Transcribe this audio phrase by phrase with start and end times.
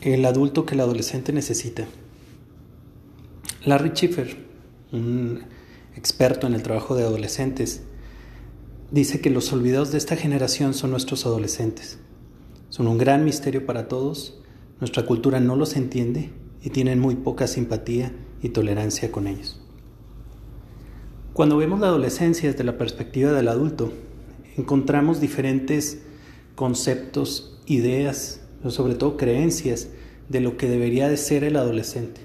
[0.00, 1.84] El adulto que el adolescente necesita.
[3.64, 4.36] Larry Schiffer,
[4.92, 5.40] un
[5.96, 7.82] experto en el trabajo de adolescentes,
[8.92, 11.98] dice que los olvidados de esta generación son nuestros adolescentes.
[12.68, 14.40] Son un gran misterio para todos,
[14.78, 16.30] nuestra cultura no los entiende
[16.62, 19.60] y tienen muy poca simpatía y tolerancia con ellos.
[21.32, 23.92] Cuando vemos la adolescencia desde la perspectiva del adulto,
[24.56, 26.02] encontramos diferentes
[26.54, 29.88] conceptos, ideas, pero sobre todo creencias
[30.28, 32.20] de lo que debería de ser el adolescente.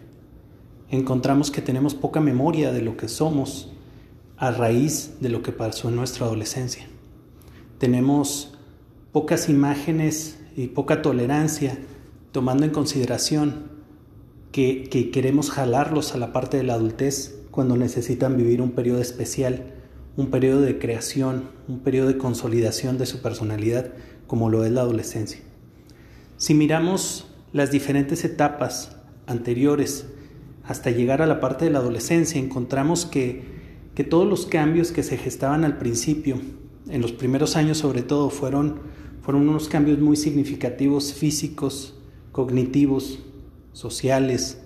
[0.89, 3.71] Encontramos que tenemos poca memoria de lo que somos
[4.37, 6.87] a raíz de lo que pasó en nuestra adolescencia.
[7.77, 8.57] Tenemos
[9.11, 11.77] pocas imágenes y poca tolerancia
[12.31, 13.71] tomando en consideración
[14.51, 19.01] que, que, queremos jalarlos a la parte de la adultez cuando necesitan vivir un periodo
[19.01, 19.73] especial,
[20.15, 23.93] un periodo de creación, un periodo de consolidación de su personalidad
[24.27, 25.39] como lo es la adolescencia.
[26.37, 28.97] Si miramos las diferentes etapas
[29.27, 30.07] anteriores
[30.63, 33.43] hasta llegar a la parte de la adolescencia, encontramos que,
[33.95, 36.39] que todos los cambios que se gestaban al principio,
[36.89, 38.79] en los primeros años sobre todo, fueron,
[39.21, 41.99] fueron unos cambios muy significativos físicos,
[42.31, 43.19] cognitivos,
[43.73, 44.59] sociales.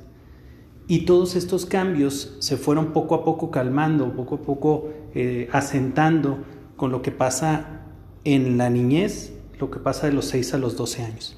[0.87, 6.39] Y todos estos cambios se fueron poco a poco calmando, poco a poco eh, asentando
[6.77, 7.81] con lo que pasa
[8.23, 11.36] en la niñez, lo que pasa de los 6 a los 12 años.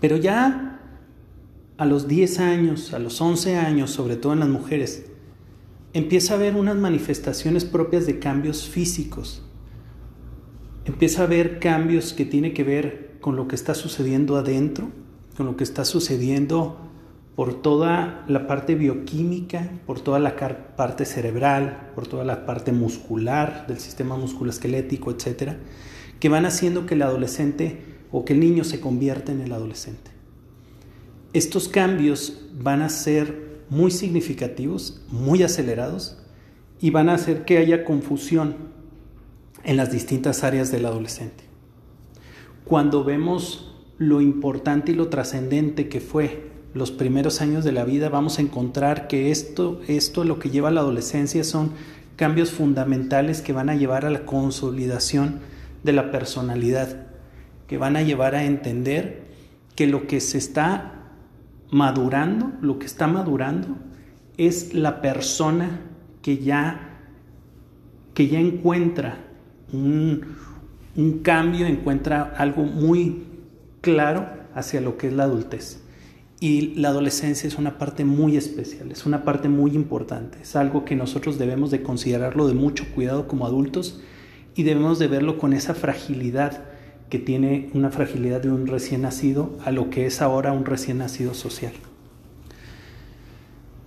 [0.00, 0.80] Pero ya
[1.76, 5.06] a los 10 años, a los 11 años, sobre todo en las mujeres,
[5.92, 9.42] empieza a haber unas manifestaciones propias de cambios físicos.
[10.84, 14.88] Empieza a haber cambios que tienen que ver con lo que está sucediendo adentro,
[15.36, 16.78] con lo que está sucediendo
[17.36, 20.34] por toda la parte bioquímica, por toda la
[20.74, 25.58] parte cerebral, por toda la parte muscular del sistema musculoesquelético, etcétera,
[26.18, 30.10] que van haciendo que el adolescente o que el niño se convierta en el adolescente.
[31.32, 36.18] Estos cambios van a ser muy significativos, muy acelerados
[36.80, 38.56] y van a hacer que haya confusión
[39.64, 41.44] en las distintas áreas del adolescente.
[42.64, 48.08] Cuando vemos lo importante y lo trascendente que fue los primeros años de la vida,
[48.08, 51.72] vamos a encontrar que esto, esto lo que lleva a la adolescencia son
[52.16, 55.40] cambios fundamentales que van a llevar a la consolidación
[55.82, 57.07] de la personalidad
[57.68, 59.28] que van a llevar a entender
[59.76, 60.94] que lo que se está
[61.70, 63.76] madurando, lo que está madurando,
[64.36, 65.82] es la persona
[66.22, 66.98] que ya,
[68.14, 69.18] que ya encuentra
[69.72, 70.22] un,
[70.96, 73.24] un cambio, encuentra algo muy
[73.82, 75.82] claro hacia lo que es la adultez.
[76.40, 80.84] Y la adolescencia es una parte muy especial, es una parte muy importante, es algo
[80.84, 84.00] que nosotros debemos de considerarlo de mucho cuidado como adultos
[84.54, 86.62] y debemos de verlo con esa fragilidad
[87.10, 90.98] que tiene una fragilidad de un recién nacido a lo que es ahora un recién
[90.98, 91.72] nacido social.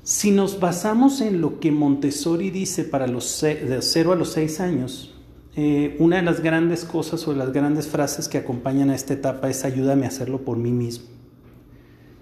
[0.03, 4.59] Si nos basamos en lo que Montessori dice para los de 0 a los 6
[4.59, 5.13] años,
[5.55, 9.13] eh, una de las grandes cosas o de las grandes frases que acompañan a esta
[9.13, 11.05] etapa es ayúdame a hacerlo por mí mismo.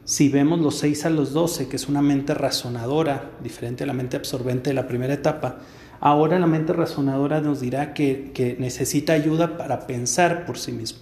[0.03, 3.93] Si vemos los 6 a los 12, que es una mente razonadora, diferente a la
[3.93, 5.59] mente absorbente de la primera etapa,
[6.01, 10.99] Ahora la mente razonadora nos dirá que, necesita ayuda para pensar por sí mismo.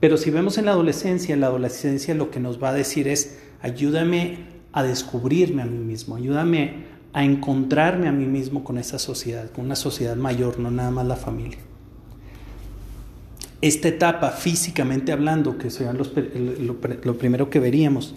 [0.00, 3.38] Pero si vemos en la adolescencia, la adolescencia lo que nos va a decir es,
[3.60, 4.38] ayúdame
[4.72, 9.64] a descubrirme a mí mismo, ayúdame a encontrarme a mí mismo con esa sociedad, con
[9.64, 11.58] una sociedad mayor, no nada más la familia.
[13.62, 18.14] Esta etapa, físicamente hablando, que sería lo primero que veríamos,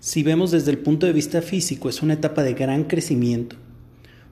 [0.00, 3.56] si vemos desde el punto de vista físico, es una etapa de gran crecimiento,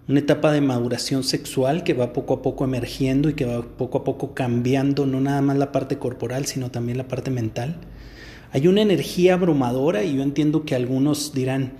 [0.08, 3.98] una etapa de maduración sexual que va poco a poco emergiendo y que va poco
[3.98, 7.80] a poco cambiando no nada más la parte corporal, sino también la parte mental.
[8.52, 11.72] Hay una energía abrumadora y yo entiendo que algunos dirán,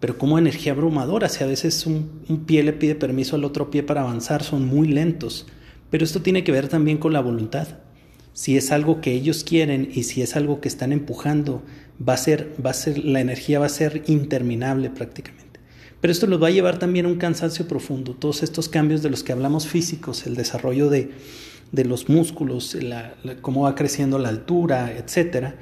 [0.00, 1.28] pero ¿cómo energía abrumadora?
[1.28, 4.66] Si a veces un, un pie le pide permiso al otro pie para avanzar, son
[4.66, 5.46] muy lentos.
[5.90, 7.68] Pero esto tiene que ver también con la voluntad.
[8.32, 11.62] Si es algo que ellos quieren y si es algo que están empujando,
[12.06, 15.49] va a ser, va a ser, la energía va a ser interminable prácticamente.
[16.00, 18.14] Pero esto nos va a llevar también a un cansancio profundo.
[18.14, 21.10] Todos estos cambios de los que hablamos físicos, el desarrollo de,
[21.72, 22.76] los músculos,
[23.42, 25.56] cómo va creciendo la altura, etcétera,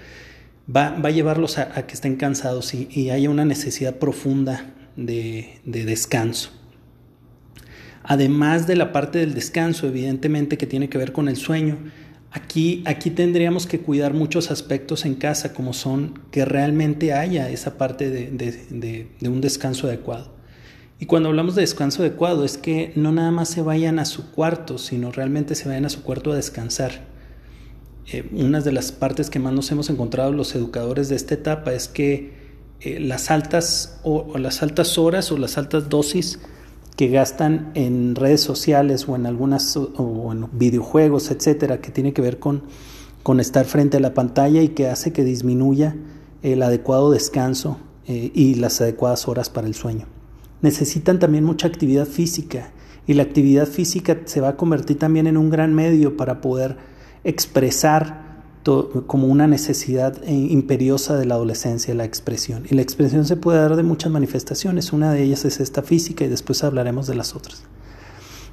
[0.74, 6.50] va, a llevarlos a, que estén cansados y, haya una necesidad profunda de, de descanso.
[8.04, 11.78] Además de la parte del descanso, evidentemente que tiene que ver con el sueño,
[12.30, 17.78] Aquí, aquí tendríamos que cuidar muchos aspectos en casa, como son que realmente haya esa
[17.78, 20.36] parte de, un descanso adecuado.
[21.00, 24.30] Y cuando hablamos de descanso adecuado es que no nada más se vayan a su
[24.32, 27.06] cuarto, sino realmente se vayan a su cuarto a descansar.
[28.10, 31.72] eh, una de las partes que más nos hemos encontrado los educadores de esta etapa
[31.72, 32.32] es que
[32.80, 36.38] eh, las, altas, o, las altas horas o las altas dosis
[36.98, 42.20] que gastan en redes sociales o en algunas o en videojuegos, etcétera, que tiene que
[42.20, 42.64] ver con,
[43.22, 45.94] con estar frente a la pantalla y que hace que disminuya
[46.42, 47.78] el adecuado descanso
[48.08, 50.06] eh, y las adecuadas horas para el sueño.
[50.60, 52.72] Necesitan también mucha actividad física
[53.06, 56.78] y la actividad física se va a convertir también en un gran medio para poder
[57.22, 58.27] expresar
[59.06, 62.64] como una necesidad eh, imperiosa de la adolescencia, la expresión.
[62.70, 66.24] Y la expresión se puede dar de muchas manifestaciones, una de ellas es esta física
[66.24, 67.64] y después hablaremos de las otras.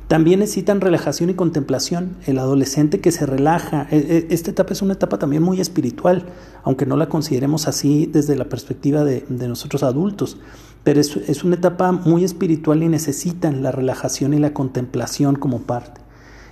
[0.08, 2.18] También necesitan relajación y contemplación.
[2.28, 6.26] El adolescente que se relaja, e, e, esta etapa es una etapa también muy espiritual,
[6.64, 10.38] aunque no la consideremos así desde la perspectiva de, nosotros adultos,
[10.84, 16.02] pero es, una etapa muy espiritual y necesitan la relajación y la contemplación como parte.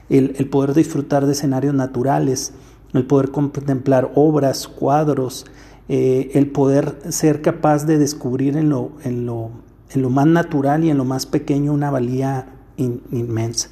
[0.10, 2.54] El, poder disfrutar de escenarios naturales,
[2.94, 5.46] el poder contemplar obras, cuadros,
[5.90, 9.52] eh, el poder ser capaz de descubrir en lo, en, lo,
[9.92, 13.70] en lo más natural y en lo más pequeño una valía inmensa.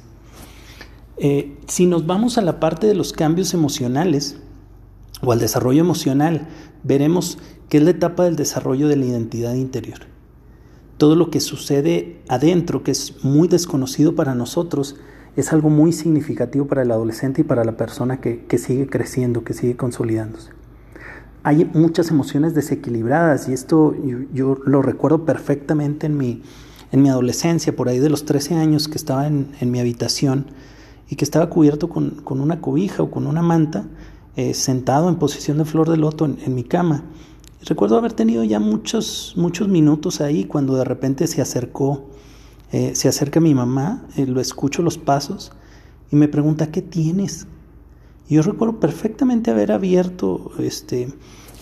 [1.16, 4.36] Eh, si nos vamos a la parte de los cambios emocionales
[5.22, 6.48] o al desarrollo emocional,
[6.82, 7.38] veremos
[7.68, 10.00] que es la etapa del desarrollo de la identidad interior.
[10.98, 14.96] Todo lo que sucede adentro, que es muy desconocido para nosotros,
[15.36, 19.54] es algo muy significativo para el adolescente y para la persona que, sigue creciendo, que
[19.54, 20.50] sigue consolidándose.
[21.42, 23.96] Hay muchas emociones desequilibradas y esto
[24.32, 26.42] yo lo recuerdo perfectamente en mi,
[26.92, 30.46] en mi adolescencia, por ahí de los 13 años que estaba en, mi habitación
[31.08, 33.86] y que estaba cubierto con, una cobija o con una manta,
[34.36, 37.04] eh, sentado en posición de flor de loto en, mi cama.
[37.64, 42.10] recuerdo haber tenido ya muchos, muchos minutos ahí cuando de repente se acercó,
[42.72, 45.52] eh, se acerca mi mamá, eh, lo escucho los pasos
[46.10, 47.46] y me pregunta, ¿qué tienes?
[48.28, 51.12] Y yo recuerdo perfectamente haber abierto, este,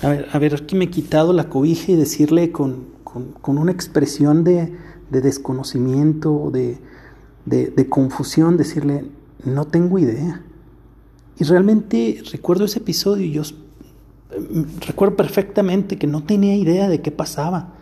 [0.03, 4.73] haber, haber me quitado la cobija y decirle con, con una expresión de,
[5.11, 6.79] de desconocimiento, de,
[7.45, 9.05] de, confusión, decirle,
[9.45, 10.43] no tengo idea.
[11.39, 17.01] Y realmente recuerdo ese episodio y yo mm, recuerdo perfectamente que no tenía idea de
[17.01, 17.75] qué pasaba.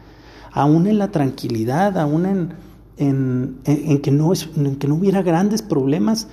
[0.53, 2.53] Aún en la tranquilidad, aún en,
[2.99, 3.61] en,
[4.03, 6.29] que, no en que no hubiera grandes problemas,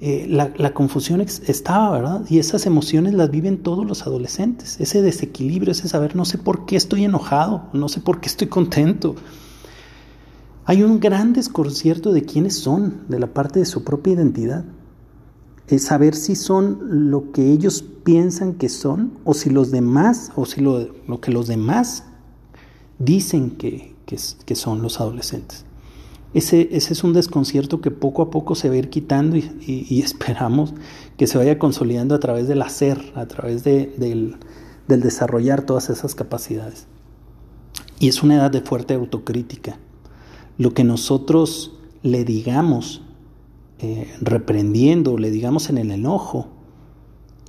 [0.00, 2.24] eh, la, confusión estaba, ¿verdad?
[2.28, 4.80] Y esas emociones las viven todos los adolescentes.
[4.80, 8.46] Ese desequilibrio, ese saber, no sé por qué estoy enojado, no sé por qué estoy
[8.46, 9.16] contento,
[10.68, 14.66] hay un gran desconcierto de quiénes son, de la parte de su propia identidad.
[15.66, 20.44] Es saber si son lo que ellos piensan que son o si los demás, o
[20.44, 20.86] si lo,
[21.22, 22.04] que los demás
[22.98, 25.64] dicen que, que, son los adolescentes.
[26.34, 30.00] Ese, ese, es un desconcierto que poco a poco se va a ir quitando y,
[30.04, 30.74] esperamos
[31.16, 34.36] que se vaya consolidando a través del hacer, a través de, del,
[34.86, 36.86] desarrollar todas esas capacidades.
[37.98, 39.78] Y es una edad de fuerte autocrítica
[40.58, 41.72] lo que nosotros
[42.02, 43.02] le digamos
[43.78, 46.48] eh, reprendiendo, le digamos en el enojo,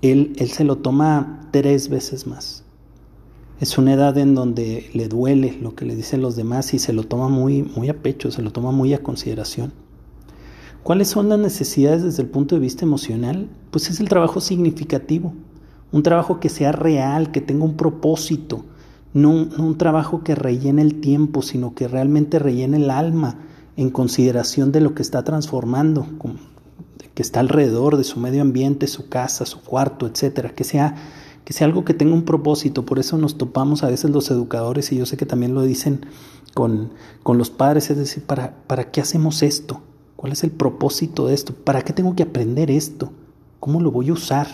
[0.01, 2.63] él, él se lo toma tres veces más.
[3.59, 6.93] Es una edad en donde le duele lo que le dicen los demás y se
[6.93, 9.73] lo toma muy, muy a pecho, se lo toma muy a consideración.
[10.81, 13.49] ¿Cuáles son las necesidades desde el punto de vista emocional?
[13.69, 15.33] Pues es el trabajo significativo,
[15.91, 18.63] un trabajo que sea real, que tenga un propósito,
[19.13, 23.39] no, un trabajo que rellene el tiempo, sino que realmente rellene el alma
[23.75, 26.07] en consideración de lo que está transformando,
[27.13, 30.95] que está alrededor de su medio ambiente, su casa, su cuarto, etcétera, que sea
[31.49, 34.91] que sea algo que tenga un propósito, por eso nos topamos a veces los educadores
[34.91, 36.05] y yo sé que también lo dicen
[36.53, 36.91] con,
[37.23, 39.81] con los padres, es decir, ¿para, ¿para qué hacemos esto?
[40.15, 41.55] ¿Cuál es el propósito de esto?
[41.55, 43.11] ¿Para qué tengo que aprender esto?
[43.59, 44.45] ¿Cómo lo voy a usar?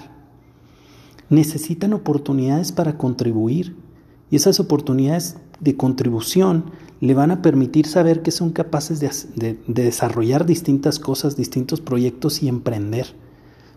[1.29, 3.75] Necesitan oportunidades para contribuir,
[4.31, 6.71] y esas oportunidades de contribución
[7.01, 9.01] le van a permitir saber que son capaces
[9.35, 13.07] de, desarrollar distintas cosas, distintos proyectos y emprender.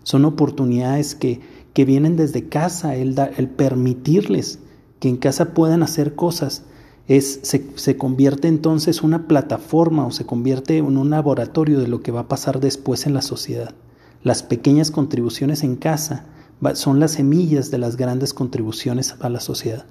[0.03, 1.41] Son oportunidades que,
[1.73, 4.59] que vienen desde casa, el, el, permitirles
[4.99, 6.63] que en casa puedan hacer cosas.
[7.07, 12.01] Es, se, se, convierte entonces una plataforma o se convierte en un laboratorio de lo
[12.01, 13.73] que va a pasar después en la sociedad.
[14.21, 16.25] Las pequeñas contribuciones en casa
[16.73, 19.85] son las semillas de las grandes contribuciones a la sociedad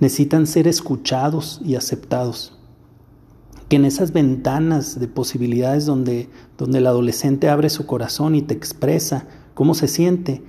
[0.00, 2.56] necesitan ser escuchados y aceptados.
[3.68, 6.28] Que en esas ventanas de posibilidades donde,
[6.58, 9.28] donde el adolescente abre su corazón y te expresa
[9.60, 10.40] cómo se siente,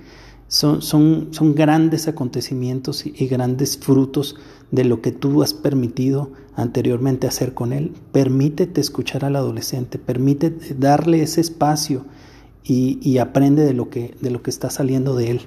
[0.48, 4.36] son, son, son grandes acontecimientos y, y grandes frutos
[4.70, 7.92] de lo que tú has permitido anteriormente hacer con él.
[8.10, 12.06] Permítete escuchar al adolescente, permítete darle ese espacio
[12.64, 15.40] y, aprende de lo, que, de lo que está saliendo de él.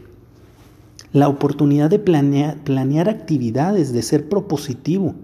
[1.12, 5.15] La oportunidad de planear, planear actividades, de ser propositivo.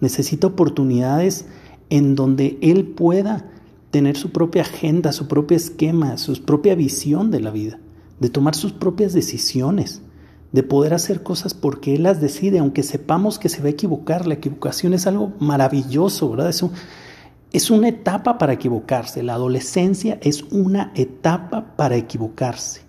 [0.00, 1.44] Necesita oportunidades
[1.90, 3.44] en donde él pueda
[3.90, 7.78] tener su propia agenda, su propio esquema, su propia visión de la vida,
[8.20, 10.02] de tomar sus propias decisiones,
[10.52, 14.26] de poder hacer cosas porque él las decide, aunque sepamos que se va a equivocar.
[14.26, 16.50] La equivocación es algo maravilloso, ¿verdad?
[16.50, 16.64] Es,
[17.52, 19.22] es una etapa para equivocarse.
[19.22, 22.82] La adolescencia es una etapa para equivocarse.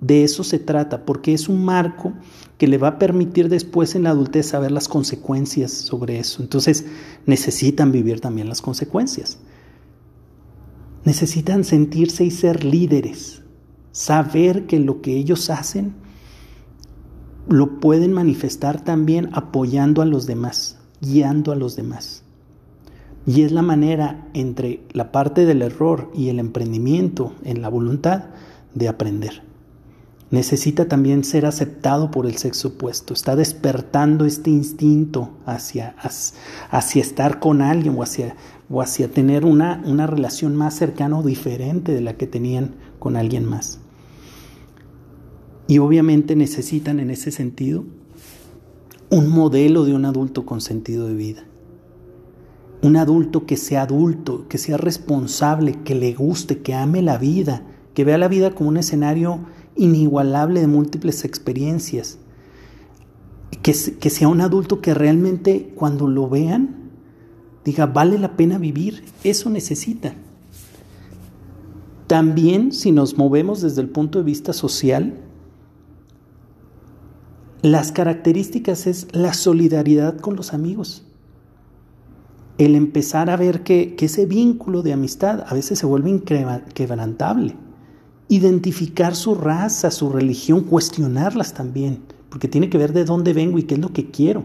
[0.00, 2.12] De eso se trata, porque es un marco
[2.56, 6.40] que le va a permitir después en la adultez saber las consecuencias sobre eso.
[6.40, 6.86] Entonces
[7.26, 9.38] necesitan vivir también las consecuencias.
[11.04, 13.42] Necesitan sentirse y ser líderes,
[13.98, 15.92] saber que lo que ellos hacen
[17.48, 22.22] lo pueden manifestar también apoyando a los demás, guiando a los demás.
[23.26, 28.26] Y es la manera entre la parte del error y el emprendimiento en la voluntad
[28.72, 29.42] de aprender.
[30.30, 33.14] Necesita también ser aceptado por el sexo opuesto.
[33.14, 35.96] Está despertando este instinto hacia,
[36.70, 38.36] hacia estar con alguien o hacia,
[38.70, 43.16] o hacia tener una, una relación más cercana o diferente de la que tenían con
[43.16, 43.80] alguien más.
[45.68, 47.84] Y obviamente necesitan en ese sentido
[49.10, 51.44] un modelo de un adulto con sentido de vida.
[52.82, 57.62] Un adulto que sea adulto, que sea responsable, que le guste, que ame la vida,
[57.94, 59.40] que vea la vida como un escenario
[59.76, 62.18] inigualable de múltiples experiencias.
[63.62, 66.90] Que, sea un adulto que realmente cuando lo vean
[67.64, 70.14] diga, vale la pena vivir, eso necesita.
[72.06, 75.27] También si nos movemos desde el punto de vista social,
[77.62, 81.04] las características es la solidaridad con los amigos.
[82.56, 87.56] El empezar a ver que, ese vínculo de amistad a veces se vuelve inquebrantable.
[88.28, 93.64] Identificar su raza, su religión, cuestionarlas también, porque tiene que ver de dónde vengo y
[93.64, 94.44] qué es lo que quiero.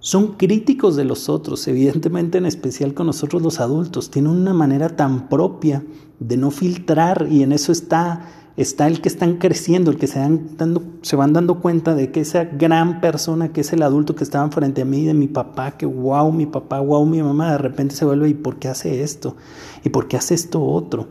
[0.00, 4.12] Son críticos de los otros, evidentemente en especial con nosotros los adultos.
[4.12, 5.84] Tienen una manera tan propia
[6.20, 10.18] de no filtrar y en eso está está el que están creciendo, el que se
[10.18, 14.16] van, dando, se van dando cuenta de que esa gran persona que es el adulto
[14.16, 17.52] que estaba frente a mí, de mi papá, que wow, mi papá, wow, mi mamá,
[17.52, 19.36] de repente se vuelve, ¿y por qué hace esto?
[19.84, 21.06] ¿Y por qué hace esto otro?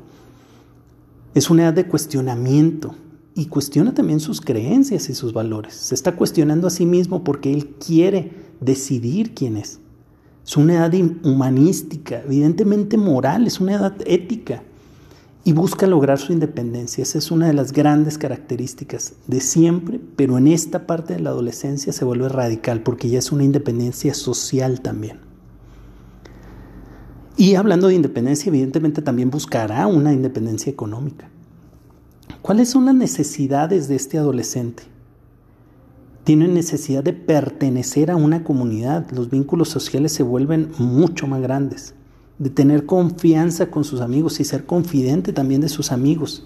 [1.33, 2.95] Es una edad de cuestionamiento
[3.33, 5.73] y cuestiona también sus creencias y sus valores.
[5.73, 9.79] Se está cuestionando a sí mismo porque él quiere decidir quién es.
[10.45, 14.63] Es una edad humanística, evidentemente moral, es una edad ética
[15.47, 17.01] y busca lograr su independencia.
[17.01, 21.29] Esa es una de las grandes características de siempre, pero en esta parte de la
[21.29, 25.21] adolescencia se vuelve radical porque ya es una independencia social también.
[27.37, 31.29] Y hablando de independencia, evidentemente también buscará una independencia económica.
[32.41, 34.83] ¿Cuáles son las necesidades de este adolescente?
[36.25, 39.09] Tiene necesidad de pertenecer a una comunidad.
[39.11, 41.93] Los vínculos sociales se vuelven mucho más grandes
[42.39, 46.45] de tener confianza con sus amigos y ser confidente también de sus amigos,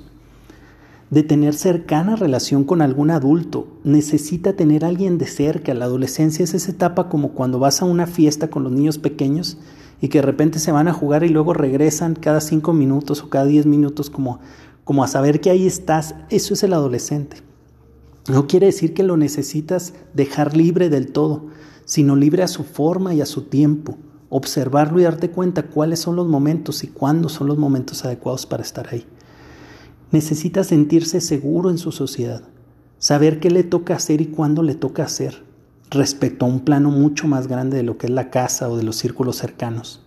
[1.09, 3.67] de tener cercana relación con algún adulto.
[3.83, 5.73] Necesita tener a alguien de cerca.
[5.73, 9.57] La adolescencia es esa etapa como cuando vas a una fiesta con los niños pequeños
[9.99, 13.29] y que de repente se van a jugar y luego regresan cada cinco minutos o
[13.29, 14.39] cada diez minutos como,
[14.85, 16.15] como a saber que ahí estás.
[16.29, 17.37] Eso es el adolescente.
[18.29, 21.47] No quiere decir que lo necesitas dejar libre del todo,
[21.83, 23.97] sino libre a su forma y a su tiempo
[24.31, 28.63] observarlo y darte cuenta cuáles son los momentos y cuándo son los momentos adecuados para
[28.63, 29.05] estar ahí.
[30.11, 32.41] Necesita sentirse seguro en su sociedad,
[32.97, 35.43] saber qué le toca hacer y cuándo le toca hacer,
[35.89, 38.83] respecto a un plano mucho más grande de lo que es la casa o de
[38.83, 40.01] los círculos cercanos.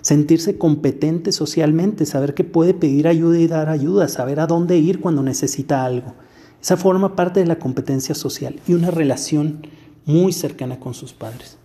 [0.00, 5.00] Sentirse competente socialmente, saber que puede pedir ayuda y dar ayuda, saber a dónde ir
[5.00, 6.14] cuando necesita algo.
[6.60, 9.66] Esa forma parte de la competencia social y una relación
[10.04, 11.57] muy cercana con sus padres.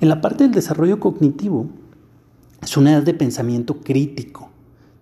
[0.00, 1.66] En la parte del desarrollo cognitivo,
[2.62, 4.48] es una edad de pensamiento crítico.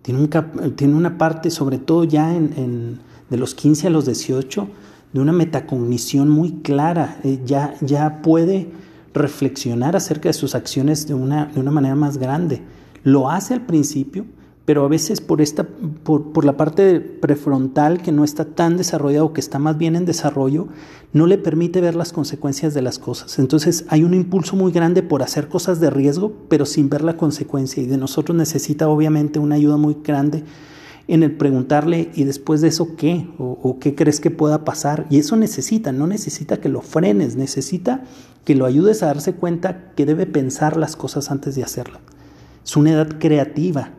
[0.01, 4.67] Tiene, una parte, sobre todo ya en, de los 15 a los 18,
[5.13, 7.19] de una metacognición muy clara.
[7.23, 8.71] Eh, ya, ya puede
[9.13, 12.61] reflexionar acerca de sus acciones de una, de una manera más grande.
[13.03, 14.25] Lo hace al principio,
[14.69, 19.41] pero a veces por, esta, por, la parte prefrontal que no está tan desarrollado, que
[19.41, 20.67] está más bien en desarrollo,
[21.11, 23.39] no le permite ver las consecuencias de las cosas.
[23.39, 27.17] Entonces hay un impulso muy grande por hacer cosas de riesgo, pero sin ver la
[27.17, 27.81] consecuencia.
[27.81, 30.43] Y de nosotros necesita obviamente una ayuda muy grande
[31.07, 33.27] en el preguntarle, ¿y después de eso qué?
[33.39, 35.07] ¿O, o qué crees que pueda pasar?
[35.09, 38.03] Y eso necesita, no necesita que lo frenes, necesita
[38.45, 42.01] que lo ayudes a darse cuenta que debe pensar las cosas antes de hacerlas.
[42.63, 43.93] Es una edad creativa,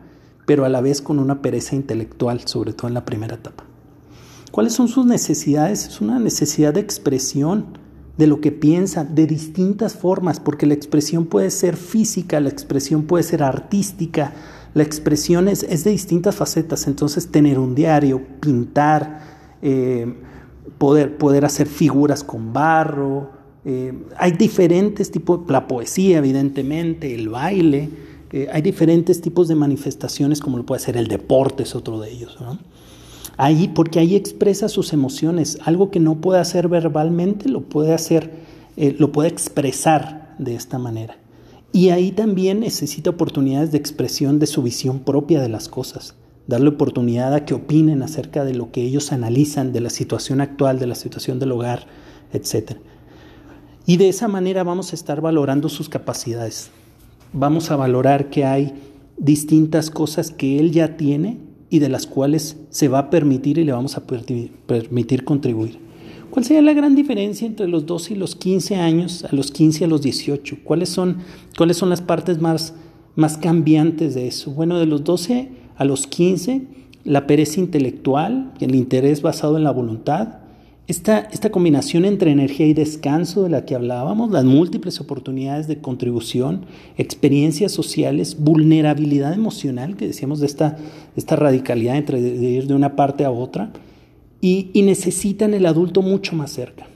[0.45, 3.63] pero a la vez con una pereza intelectual, sobre todo en la primera etapa.
[4.51, 5.87] ¿Cuáles son sus necesidades?
[5.87, 7.65] Es una necesidad de expresión
[8.17, 13.03] de lo que piensa de distintas formas, porque la expresión puede ser física, la expresión
[13.03, 14.33] puede ser artística,
[14.73, 19.21] la expresión es, de distintas facetas, entonces tener un diario, pintar,
[19.61, 20.13] eh,
[20.77, 27.89] poder, poder hacer figuras con barro, eh, hay diferentes tipos, la poesía evidentemente, el baile,
[28.51, 32.37] hay diferentes tipos de manifestaciones como lo puede ser el deporte, es otro de ellos.
[33.37, 38.31] Ahí, porque ahí expresa sus emociones, algo que no puede hacer verbalmente, lo puede hacer,
[38.77, 41.17] eh, lo puede expresar de esta manera.
[41.73, 46.15] Y ahí también necesita oportunidades de expresión de su visión propia de las cosas,
[46.47, 50.79] darle oportunidad a que opinen acerca de lo que ellos analizan, de la situación actual,
[50.79, 51.87] de la situación del hogar,
[52.33, 52.77] etc.
[53.85, 56.71] Y de esa manera vamos a estar valorando sus capacidades.
[57.33, 58.73] Vamos a valorar que hay
[59.17, 61.37] distintas cosas que él ya tiene
[61.69, 65.79] y de las cuales se va a permitir y le vamos a permitir contribuir.
[66.29, 69.83] ¿Cuál sería la gran diferencia entre los 12 y los 15 años, a los 15
[69.83, 70.57] y a los 18?
[70.63, 71.17] ¿Cuáles son,
[71.57, 72.73] cuáles son las partes más,
[73.15, 74.51] más cambiantes de eso?
[74.51, 76.63] Bueno, de los 12 a los 15,
[77.05, 80.40] la pereza intelectual, el interés basado en la voluntad,
[80.91, 85.79] esta, esta, combinación entre energía y descanso de la que hablábamos, las múltiples oportunidades de
[85.79, 86.65] contribución,
[86.97, 90.77] experiencias sociales, vulnerabilidad emocional, que decíamos de esta,
[91.15, 93.71] esta radicalidad entre ir de una parte a otra,
[94.41, 96.87] y, necesitan el adulto mucho más cerca.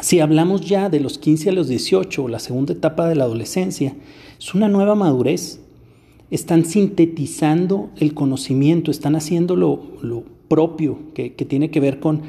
[0.00, 3.24] Si hablamos ya de los 15 a los 18 o la segunda etapa de la
[3.24, 3.94] adolescencia,
[4.38, 5.60] es una nueva madurez.
[6.30, 12.22] Están sintetizando el conocimiento, están haciendo lo, propio que tiene que ver con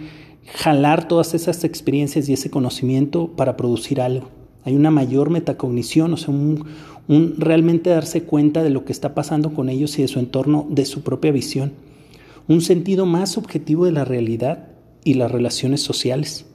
[0.45, 4.29] jalar todas esas experiencias y ese conocimiento para producir algo.
[4.63, 6.65] Hay una mayor metacognición, o sea, un,
[7.37, 10.85] realmente darse cuenta de lo que está pasando con ellos y de su entorno, de
[10.85, 11.73] su propia visión.
[12.47, 14.69] Un sentido más objetivo de la realidad
[15.03, 16.45] y las relaciones sociales.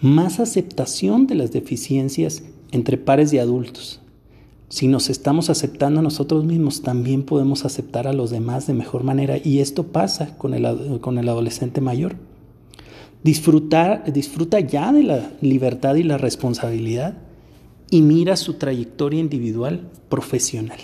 [0.00, 4.00] Más aceptación de las deficiencias entre pares y adultos.
[4.68, 9.04] Si nos estamos aceptando a nosotros mismos, también podemos aceptar a los demás de mejor
[9.04, 12.16] manera y esto pasa con el, con el adolescente mayor.
[13.24, 17.16] Disfrutar, disfruta ya de la libertad y la responsabilidad
[17.90, 20.78] y mira su trayectoria individual profesional.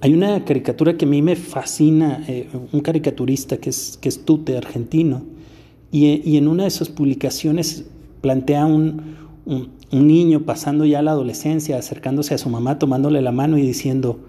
[0.00, 4.24] Hay una caricatura que a mí me fascina, eh, un caricaturista que es, que es
[4.24, 5.24] Tute, argentino,
[5.90, 7.86] y, en una de sus publicaciones
[8.20, 13.32] plantea un, un, un niño pasando ya la adolescencia, acercándose a su mamá, tomándole la
[13.32, 14.20] mano y diciendo,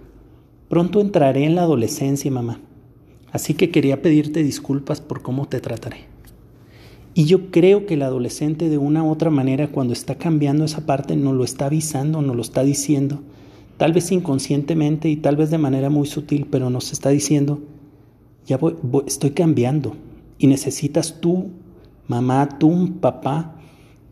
[0.68, 2.60] pronto entraré en la adolescencia, mamá,
[3.32, 6.09] así que quería pedirte disculpas por cómo te trataré.
[7.14, 10.86] Y yo creo que el adolescente de una u otra manera cuando está cambiando esa
[10.86, 13.22] parte nos lo está avisando, nos lo está diciendo,
[13.78, 17.60] tal vez inconscientemente y tal vez de manera muy sutil, pero nos está diciendo,
[18.46, 18.76] ya voy,
[19.08, 19.96] estoy cambiando
[20.38, 21.50] y necesitas tú,
[22.08, 23.56] mamá, tú, papá,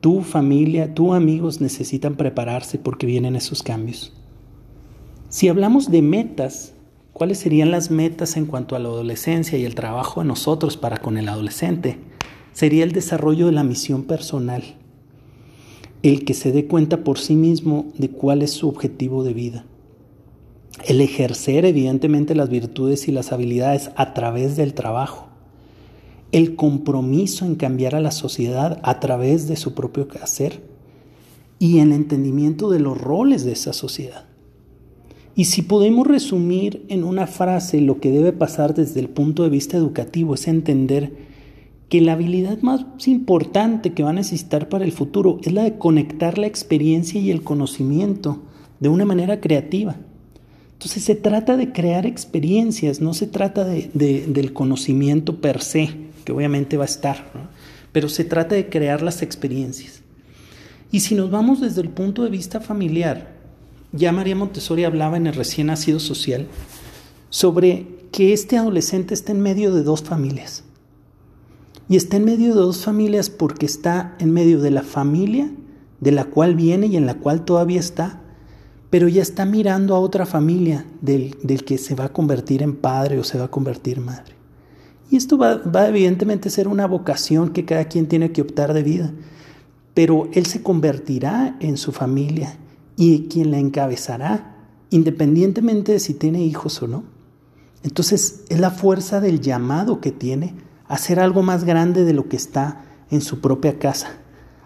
[0.01, 4.13] tu familia, tus amigos necesitan prepararse porque vienen esos cambios.
[5.29, 6.73] Si hablamos de metas,
[7.13, 10.97] ¿cuáles serían las metas en cuanto a la adolescencia y el trabajo de nosotros para
[10.97, 11.97] con el adolescente?
[12.57, 14.63] Sería el desarrollo de la misión personal,
[16.01, 19.65] el que se dé cuenta por sí mismo de cuál es su objetivo de vida,
[20.87, 25.27] el ejercer evidentemente las virtudes y las habilidades a través del trabajo,
[26.31, 30.63] el compromiso en cambiar a la sociedad a través de su propio hacer
[31.59, 34.25] y el entendimiento de los roles de esa sociedad.
[35.35, 39.49] Y si podemos resumir en una frase lo que debe pasar desde el punto de
[39.49, 41.26] vista educativo es entender
[41.89, 45.77] que la habilidad más importante que va a necesitar para el futuro es la de
[45.77, 48.41] conectar la experiencia y el conocimiento
[48.79, 49.95] de una manera creativa.
[50.73, 55.89] Entonces se trata de crear experiencias, no se trata de, del conocimiento per se,
[56.25, 57.49] que obviamente va a estar,
[57.91, 60.01] pero se trata de crear las experiencias.
[60.91, 63.35] Y si nos vamos desde el punto de vista familiar,
[63.93, 66.47] ya María Montessori hablaba en el recién nacido social
[67.29, 70.63] sobre que este adolescente está en medio de dos familias
[71.89, 75.51] y está en medio de dos familias porque está en medio de la familia
[75.99, 78.21] de la cual viene y en la cual todavía está,
[78.89, 83.19] pero ya está mirando a otra familia del, que se va a convertir en padre
[83.19, 84.35] o se va a convertir madre.
[85.09, 88.73] Y esto va, va evidentemente a ser una vocación que cada quien tiene que optar
[88.73, 89.13] de vida,
[89.93, 92.57] pero él se convertirá en su familia
[92.97, 94.55] y quien la encabezará,
[94.89, 97.03] independientemente de si tiene hijos o no.
[97.83, 100.53] Entonces es la fuerza del llamado que tiene
[100.87, 104.09] hacer algo más grande de lo que está en su propia casa,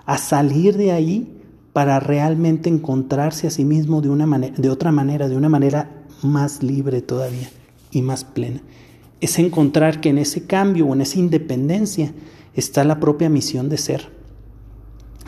[0.06, 1.42] a salir de ahí
[1.74, 6.04] para realmente encontrarse a sí mismo de, una manera, de otra manera, de una manera
[6.22, 7.50] más libre todavía
[7.92, 8.62] y más plena.
[9.20, 12.14] Es encontrar que en ese cambio o en esa independencia
[12.54, 14.10] está la propia misión de ser.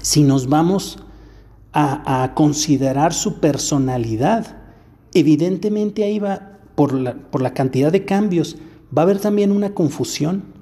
[0.02, 1.00] Si nos vamos
[1.72, 4.58] a, considerar su personalidad,
[5.14, 8.58] evidentemente ahí va, por la, por la cantidad de cambios,
[8.96, 10.53] va a haber también una confusión,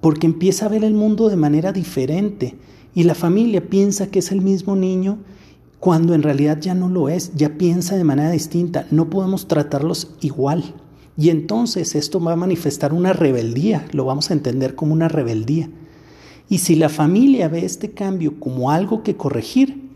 [0.00, 2.56] porque empieza a ver el mundo de manera diferente
[2.94, 5.18] y la familia piensa que es el mismo niño
[5.80, 10.14] cuando en realidad ya no lo es, ya piensa de manera distinta, no podemos tratarlos
[10.20, 10.74] igual.
[11.16, 15.68] Y entonces esto va a manifestar una rebeldía, lo vamos a entender como una rebeldía.
[16.48, 19.88] Y si la familia ve este cambio como algo que corregir,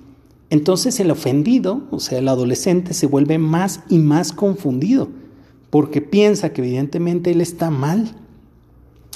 [0.51, 5.09] entonces el ofendido, o sea, el adolescente, se vuelve más y más confundido,
[5.71, 8.15] porque piensa que evidentemente él está mal.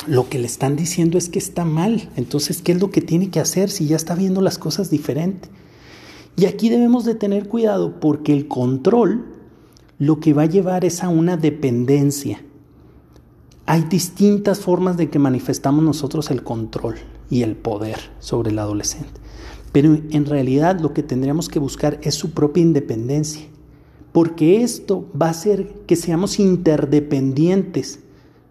[0.07, 2.11] Lo que le están diciendo es que está mal.
[2.17, 5.49] Entonces, ¿qué es lo que tiene que hacer si ya está viendo las cosas diferente?
[6.37, 9.25] Y aquí debemos de tener cuidado porque el control
[9.99, 12.43] lo que va a llevar es a una dependencia.
[13.65, 16.97] Hay distintas formas de que manifestamos nosotros el control
[17.31, 19.21] y el poder sobre el adolescente.
[19.73, 23.47] Pero en realidad lo que tendríamos que buscar es su propia independencia,
[24.13, 27.99] porque esto va a hacer que seamos interdependientes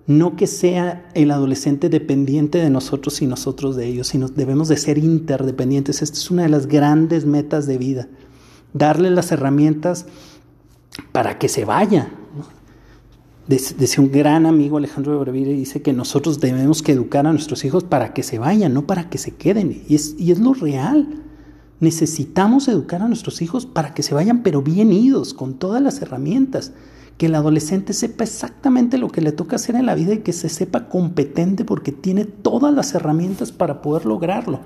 [0.08, 4.78] no que sea el adolescente dependiente de nosotros y nosotros de ellos, sino debemos de
[4.78, 6.02] ser interdependientes.
[6.02, 8.08] Esta es una de las grandes metas de vida,
[8.74, 10.06] darle las herramientas
[11.12, 12.12] para que se vaya.
[13.48, 17.63] Decía un gran amigo Alejandro de Brevire, dice que nosotros debemos que educar a nuestros
[17.63, 19.84] hijos para que se vayan, no para que se queden.
[19.88, 21.22] Y es, y es lo real.
[21.80, 26.02] Necesitamos educar a nuestros hijos para que se vayan, pero bien idos, con todas las
[26.02, 26.72] herramientas
[27.17, 30.34] que el adolescente sepa exactamente lo que le toca hacer en la vida y que
[30.34, 34.60] se sepa competente porque tiene todas las herramientas para poder lograrlo.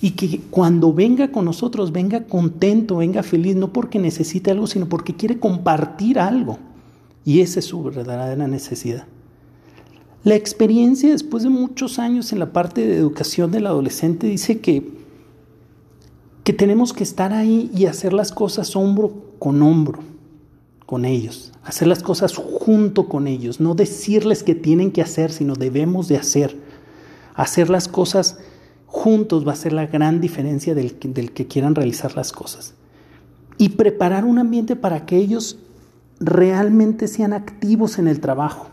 [0.00, 4.88] Y que cuando venga con nosotros, venga contento, venga feliz, no porque necesite algo, sino
[4.88, 6.58] porque quiere compartir algo.
[7.24, 9.06] Y esa es su verdadera necesidad.
[10.24, 14.88] La experiencia después de muchos años en la parte de educación del adolescente dice que,
[16.42, 20.00] que tenemos que estar ahí y hacer las cosas hombro con hombro
[20.88, 25.54] con ellos, hacer las cosas junto con ellos, no decirles que tienen que hacer, sino
[25.54, 26.56] debemos de hacer.
[27.34, 28.38] Hacer las cosas
[28.86, 32.72] juntos va a ser la gran diferencia del, del que quieran realizar las cosas.
[33.58, 35.58] Y preparar un ambiente para que ellos
[36.20, 38.70] realmente sean activos en el trabajo,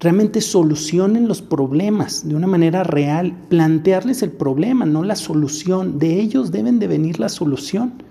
[0.00, 5.98] realmente solucionen los problemas de una manera real, plantearles el problema, no la solución.
[5.98, 8.06] De ellos deben de venir la solución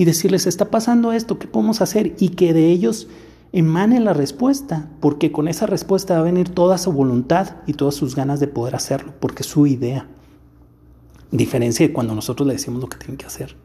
[0.00, 2.16] y decirles, está pasando esto, ¿qué podemos hacer?
[2.18, 3.06] Y que de ellos
[3.52, 7.96] emane la respuesta, porque con esa respuesta va a venir toda su voluntad y todas
[7.96, 10.08] sus ganas de poder hacerlo, porque es su idea.
[11.30, 13.56] Diferencia de cuando nosotros le decimos lo que tienen que hacer.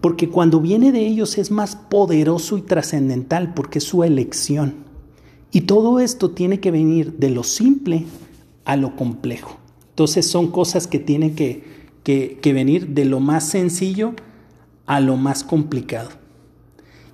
[0.00, 4.76] Porque cuando viene de ellos es más poderoso y trascendental, porque es su elección.
[5.52, 8.06] Y todo esto tiene que venir de lo simple
[8.64, 9.58] a lo complejo.
[9.90, 11.64] Entonces son cosas que tienen que,
[12.02, 14.14] que, que venir de lo más sencillo
[14.88, 16.08] a lo más complicado.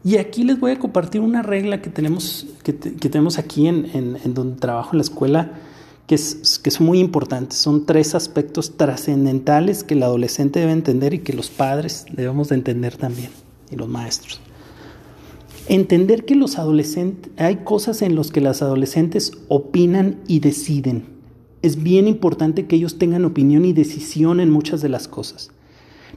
[0.04, 4.60] Y aquí les voy a compartir una regla que tenemos, que, tenemos aquí en, donde
[4.60, 5.52] trabajo en la escuela,
[6.06, 7.56] que es, que es muy importante.
[7.56, 12.56] Son tres aspectos trascendentales que el adolescente debe entender y que los padres debemos de
[12.56, 13.30] entender también,
[13.70, 14.40] y los maestros.
[15.66, 21.06] Entender que los adolescentes, hay cosas en las que los adolescentes opinan y deciden.
[21.62, 25.50] Es bien importante que ellos tengan opinión y decisión en muchas de las cosas.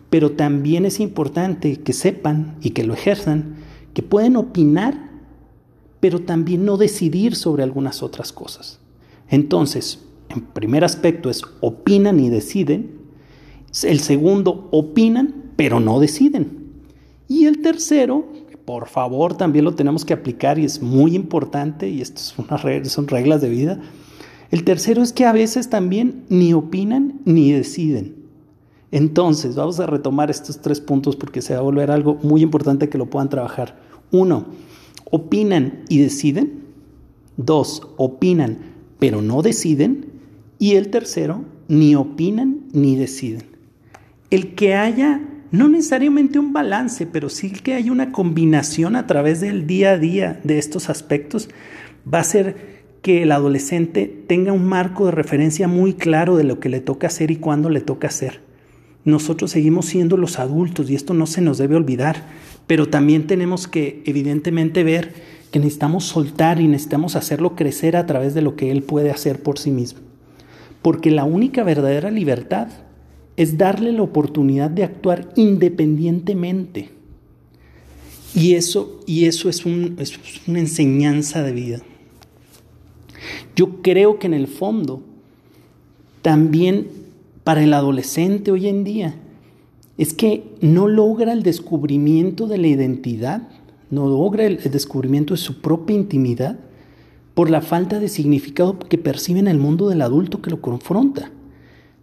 [0.09, 3.55] Pero también es importante que sepan y que lo ejerzan,
[3.93, 5.09] que pueden opinar,
[5.99, 8.79] pero también no decidir sobre algunas otras cosas.
[9.29, 12.97] Entonces, en primer aspecto es opinan y deciden.
[13.83, 16.67] El segundo, opinan, pero no deciden.
[17.27, 18.25] Y el tercero,
[18.65, 23.41] por favor, también lo tenemos que aplicar y es muy importante, y esto son reglas
[23.41, 23.79] de vida.
[24.51, 28.16] El tercero es que a veces también ni opinan ni deciden.
[28.91, 32.89] Entonces, vamos a retomar estos tres puntos porque se va a volver algo muy importante
[32.89, 33.77] que lo puedan trabajar.
[34.11, 34.45] Uno,
[35.11, 36.65] opinan y deciden.
[37.35, 40.05] Dos, opinan pero no deciden.
[40.59, 43.43] Y el tercero, ni opinan ni deciden.
[44.31, 45.21] El que haya,
[45.51, 49.97] no necesariamente un balance, pero sí que haya una combinación a través del día a
[49.97, 51.49] día de estos aspectos,
[52.11, 56.59] va a ser que el adolescente tenga un marco de referencia muy claro de lo
[56.59, 58.46] que le toca hacer y cuándo le toca hacer
[59.07, 62.25] nosotros seguimos siendo los adultos y esto no se nos debe olvidar,
[62.67, 65.13] pero también tenemos que evidentemente ver
[65.49, 69.41] que necesitamos soltar y necesitamos hacerlo crecer a través de lo que Él puede hacer
[69.41, 70.01] por sí mismo.
[70.81, 72.67] Porque la única verdadera libertad
[73.37, 76.89] es darle la oportunidad de actuar independientemente.
[78.35, 81.79] Y eso, y eso es, es una enseñanza de vida.
[83.55, 85.01] Yo creo que en el fondo,
[86.21, 87.06] también
[87.47, 89.15] para el adolescente hoy en día,
[89.97, 93.47] es que no logra el descubrimiento de la identidad,
[93.89, 96.59] no logra el, descubrimiento de su propia intimidad
[97.35, 101.31] por la falta de significado que percibe en el mundo del adulto que lo confronta.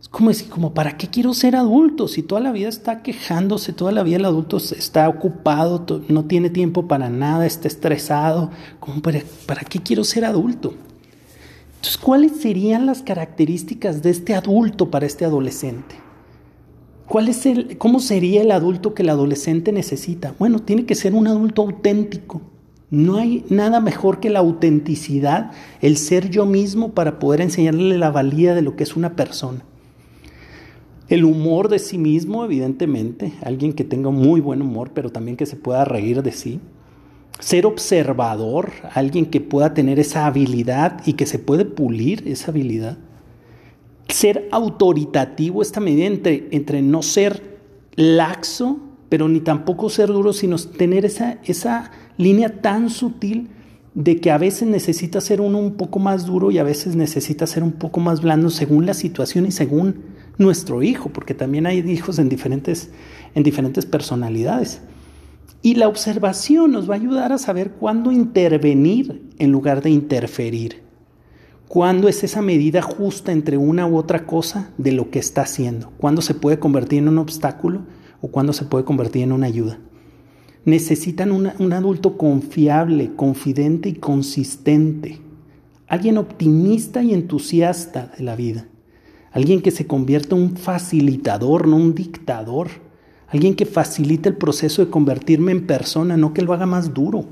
[0.00, 2.08] Es como decir, como, ¿para qué quiero ser adulto?
[2.08, 6.48] Si toda la vida está quejándose, toda la vida el adulto está ocupado, no tiene
[6.48, 8.50] tiempo para nada, está estresado,
[9.02, 10.72] para, ¿para qué quiero ser adulto?
[11.84, 15.96] Entonces, ¿cuáles serían las características de este adulto para este adolescente?
[17.06, 20.34] ¿Cuál es el, ¿Cómo sería el adulto que el adolescente necesita?
[20.38, 22.40] Bueno, tiene que ser un adulto auténtico.
[22.88, 25.50] No hay nada mejor que la autenticidad,
[25.82, 29.62] el ser yo mismo para poder enseñarle la valía de lo que es una persona.
[31.10, 35.44] El humor de sí mismo, evidentemente, alguien que tenga muy buen humor, pero también que
[35.44, 36.60] se pueda reír de sí.
[37.40, 42.96] Ser observador, alguien que pueda tener esa habilidad y que se puede pulir esa habilidad
[44.08, 47.58] ser autoritativo esta medida entre, entre no ser
[47.96, 53.48] laxo, pero ni tampoco ser duro, sino tener esa, esa línea tan sutil
[53.94, 57.46] de que a veces necesita ser uno un poco más duro y a veces necesita
[57.46, 60.02] ser un poco más blando según la situación y según
[60.36, 62.90] nuestro hijo, porque también hay hijos en diferentes,
[63.34, 64.80] en diferentes personalidades.
[65.64, 70.82] Y la observación nos va a ayudar a saber cuándo intervenir en lugar de interferir.
[71.68, 75.90] ¿Cuándo es esa medida justa entre una u otra cosa de lo que está haciendo?
[75.96, 77.86] ¿Cuándo se puede convertir en un obstáculo
[78.20, 79.78] o cuándo se puede convertir en una ayuda?
[80.66, 85.22] Necesitan un adulto confiable, confidente y consistente.
[85.86, 88.68] Alguien optimista y entusiasta de la vida.
[89.32, 92.68] Alguien que se convierta en un facilitador, no un dictador.
[93.28, 97.24] Alguien que facilite el proceso de convertirme en persona, no que lo haga más duro.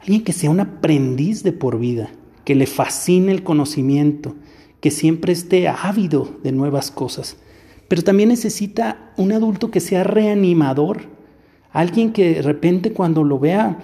[0.00, 2.10] Alguien que sea un aprendiz de por vida
[2.44, 4.34] que le fascine el conocimiento,
[4.80, 7.36] que siempre esté ávido de nuevas cosas.
[7.88, 11.02] Pero también necesita un adulto que sea reanimador,
[11.72, 13.78] alguien que de repente cuando lo vea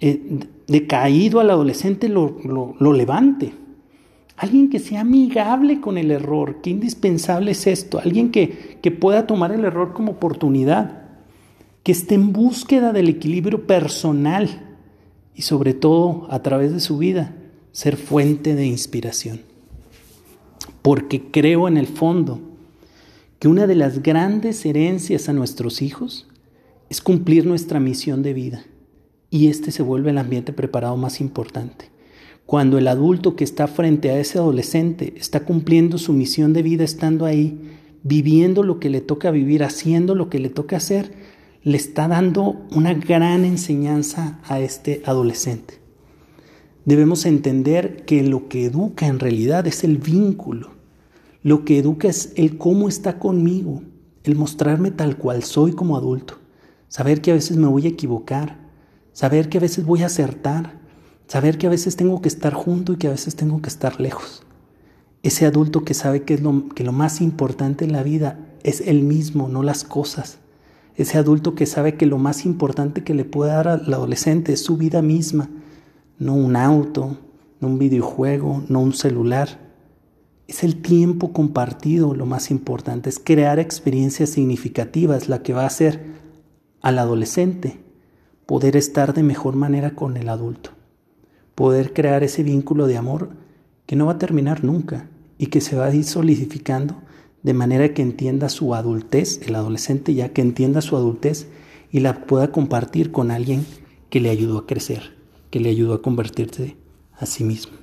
[0.00, 3.52] eh, decaído al adolescente lo, lo levante.
[4.36, 9.26] Alguien que sea amigable con el error, qué indispensable es esto, alguien que, que pueda
[9.26, 11.02] tomar el error como oportunidad,
[11.82, 14.76] que esté en búsqueda del equilibrio personal
[15.34, 17.34] y sobre todo a través de su vida
[17.72, 19.40] ser fuente de inspiración.
[20.82, 22.40] Porque creo en el fondo
[23.38, 26.26] que una de las grandes herencias a nuestros hijos
[26.88, 28.64] es cumplir nuestra misión de vida.
[29.30, 31.90] Y este se vuelve el ambiente preparado más importante.
[32.46, 36.84] Cuando el adulto que está frente a ese adolescente está cumpliendo su misión de vida,
[36.84, 37.58] estando ahí,
[38.02, 41.12] viviendo lo que le toca vivir, haciendo lo que le toca hacer,
[41.62, 45.80] le está dando una gran enseñanza a este adolescente.
[46.84, 50.72] Debemos entender que lo que educa en realidad es el vínculo.
[51.42, 53.82] Lo que educa es el cómo está conmigo,
[54.22, 56.38] el mostrarme tal cual soy como adulto.
[56.88, 58.58] Saber que a veces me voy a equivocar,
[59.12, 60.83] saber que a veces voy a acertar,
[61.26, 64.00] saber que a veces tengo que estar junto y que a veces tengo que estar
[64.00, 64.42] lejos.
[65.22, 68.82] Ese adulto que sabe que, es lo, que lo más importante en la vida es
[68.82, 70.38] él mismo, no las cosas.
[70.96, 74.62] Ese adulto que sabe que lo más importante que le puede dar al adolescente es
[74.62, 75.48] su vida misma
[76.18, 77.18] no un auto,
[77.60, 79.60] no un videojuego, no un celular.
[80.46, 85.68] Es el tiempo compartido lo más importante, es crear experiencias significativas la que va a
[85.68, 86.04] hacer
[86.82, 87.80] al adolescente
[88.46, 90.70] poder estar de mejor manera con el adulto,
[91.54, 93.30] poder crear ese vínculo de amor
[93.86, 97.02] que no va a terminar nunca y que se va a ir solidificando
[97.42, 101.48] de manera que entienda su adultez, el adolescente ya que entienda su adultez
[101.90, 103.66] y la pueda compartir con alguien
[104.10, 105.14] que le ayudó a crecer
[105.54, 106.76] que le ayudó a convertirse
[107.12, 107.78] a sí mismo.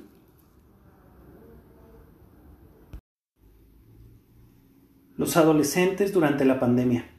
[5.16, 7.10] Los adolescentes durante la pandemia.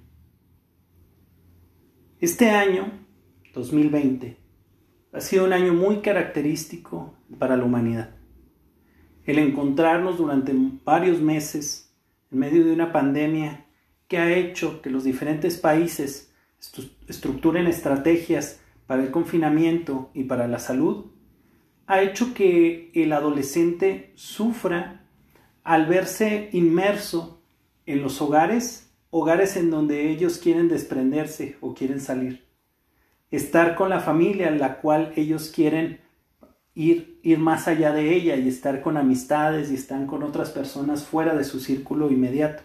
[2.21, 2.85] Este año,
[3.55, 4.42] 2020,
[5.13, 8.11] ha sido un año muy característico para la humanidad.
[9.25, 11.95] El encontrarnos durante varios meses
[12.31, 13.67] en medio de una pandemia
[14.09, 16.33] que ha hecho que los diferentes países
[17.09, 21.07] estructuren estrategias para el confinamiento y para la salud,
[21.87, 25.05] ha hecho que el adolescente sufra
[25.63, 27.43] al verse inmerso
[27.87, 32.52] en los hogares, hogares en donde ellos quieren desprenderse o quieren salir.
[33.33, 36.01] Estar con la familia en la cual ellos quieren
[36.75, 41.03] ir, ir más allá de ella y estar con amistades y estar con otras personas
[41.03, 42.63] fuera de su círculo inmediato.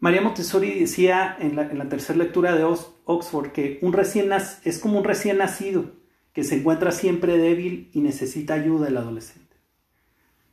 [0.00, 5.04] María Montessori decía en la, tercera lectura de Oxford que un recién es como un
[5.04, 5.92] recién nacido
[6.32, 9.56] que se encuentra siempre débil y necesita ayuda del adolescente.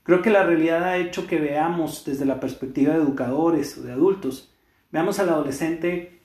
[0.03, 3.91] Creo que la realidad ha hecho que veamos desde la perspectiva de educadores o de
[3.91, 4.53] adultos,
[4.89, 6.21] veamos al adolescente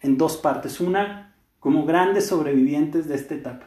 [0.00, 0.80] en dos partes.
[0.80, 1.27] Una,
[1.60, 3.66] como grandes sobrevivientes de esta etapa.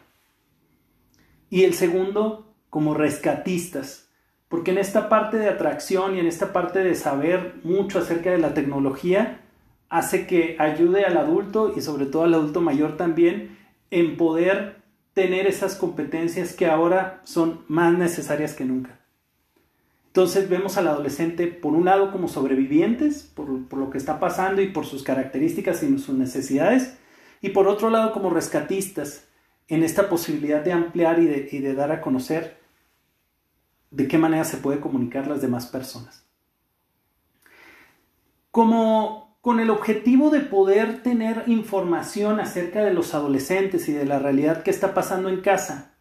[1.50, 4.10] Y el segundo, como rescatistas,
[4.48, 8.38] porque en esta parte de atracción y en esta parte de saber mucho acerca de
[8.38, 9.42] la tecnología,
[9.90, 13.58] hace que ayude al adulto y sobre todo al adulto mayor también
[13.92, 14.82] en poder
[15.14, 19.00] tener esas competencias que ahora son más necesarias que nunca.
[20.08, 24.68] Entonces vemos al adolescente por un lado como sobrevivientes, por, lo que está pasando y
[24.68, 26.98] por sus características y sus necesidades,
[27.42, 29.28] y por otro lado como rescatistas
[29.68, 32.60] en esta posibilidad de ampliar y de, dar a conocer
[33.90, 36.26] de qué manera se puede comunicar las demás personas.
[38.52, 44.20] Como con el objetivo de poder tener información acerca de los adolescentes y de la
[44.20, 45.96] realidad que está pasando en casa,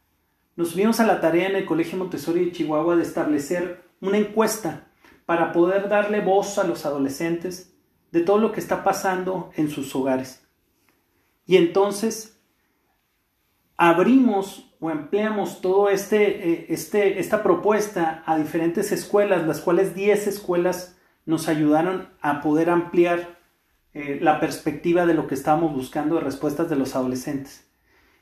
[0.56, 4.88] nos vimos a la tarea en el Colegio Montessori de Chihuahua de establecer una encuesta
[5.26, 7.72] para poder darle voz a los adolescentes
[8.10, 10.42] de todo lo que está pasando en sus hogares.
[11.46, 12.40] Y entonces
[13.76, 20.26] abrimos o empleamos todo este, eh, este, esta propuesta a diferentes escuelas, las cuales 10
[20.26, 23.38] escuelas nos ayudaron a poder ampliar
[23.92, 27.66] eh, la perspectiva de lo que estábamos buscando de respuestas de los adolescentes.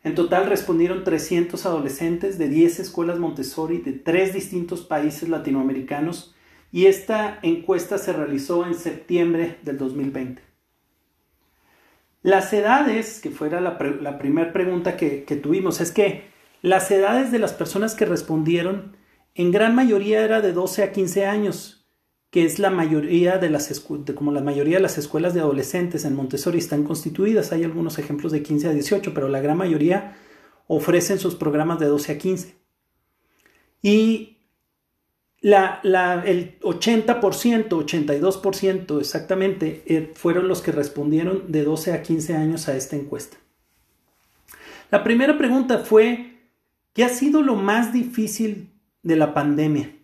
[0.03, 6.35] En total respondieron 300 adolescentes de 10 escuelas Montessori de tres distintos países latinoamericanos
[6.73, 10.48] y esta encuesta se realizó en septiembre del 2020.
[12.23, 16.25] Las edades, que fuera la, primera pregunta que, tuvimos, es que
[16.63, 18.97] las edades de las personas que respondieron
[19.35, 21.89] en gran mayoría era de 12 a 15 años,
[22.31, 26.17] que es la mayoría de las como la mayoría de las escuelas de adolescentes en
[26.17, 27.53] Montessori están constituidas.
[27.53, 30.17] Hay algunos ejemplos de 15 a 18, pero la gran mayoría
[30.67, 32.59] ofrecen sus programas de 12 a 15.
[33.81, 34.38] Y
[35.41, 42.69] la, el 80%, 82% exactamente, eh, fueron los que respondieron de 12 a 15 años
[42.69, 43.37] a esta encuesta.
[44.91, 46.39] La primera pregunta fue,
[46.99, 48.73] ¿Qué ha sido lo más difícil
[49.05, 49.95] de la pandemia?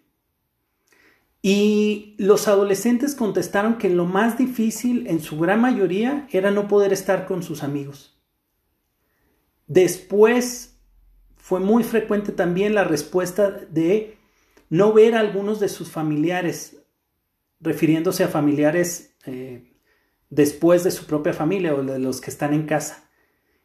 [1.42, 6.92] Y los adolescentes contestaron que lo más difícil en su gran mayoría era no poder
[6.92, 8.16] estar con sus amigos.
[9.66, 10.78] Después
[11.36, 14.16] fue muy frecuente también la respuesta de
[14.70, 16.82] no ver a algunos de sus familiares,
[17.60, 19.72] refiriéndose a familiares eh,
[20.30, 23.08] después de su propia familia o de los que están en casa.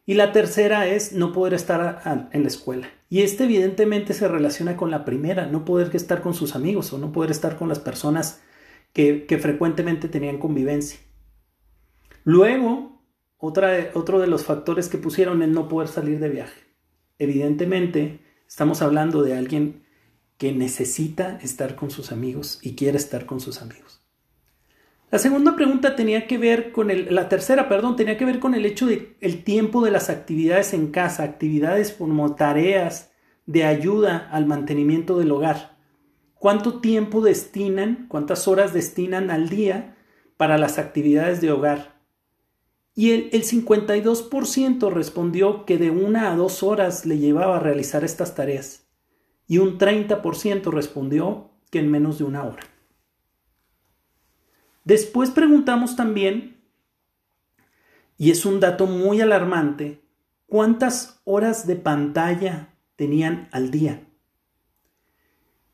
[0.06, 2.88] Y la tercera es no poder estar en la escuela.
[3.08, 6.98] Y este evidentemente se relaciona con la primera, no poder estar con sus amigos o
[6.98, 8.40] no poder estar con las personas
[8.92, 11.00] que, frecuentemente tenían convivencia.
[12.24, 13.02] Luego,
[13.36, 16.60] otra, otro de los factores que pusieron es no poder salir de viaje.
[17.18, 19.84] Evidentemente, estamos hablando de alguien
[20.40, 24.00] que necesita estar con sus amigos y quiere estar con sus amigos.
[25.10, 28.54] La segunda pregunta tenía que ver con el, la tercera, perdón, tenía que ver con
[28.54, 33.10] el hecho de el tiempo de las actividades en casa, actividades como tareas
[33.44, 35.76] de ayuda al mantenimiento del hogar.
[36.36, 39.94] ¿Cuánto tiempo destinan, cuántas horas destinan al día
[40.38, 42.00] para las actividades de hogar?
[42.94, 48.04] Y el, el 52% respondió que de una a dos horas le llevaba a realizar
[48.04, 48.89] estas tareas.
[49.50, 52.62] Y un 30% respondió que en menos de una hora.
[54.84, 56.62] Después preguntamos también,
[58.16, 60.04] y es un dato muy alarmante,
[60.46, 64.06] cuántas horas de pantalla tenían al día.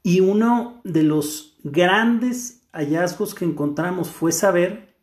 [0.03, 4.97] Y uno de los grandes hallazgos que encontramos fue saber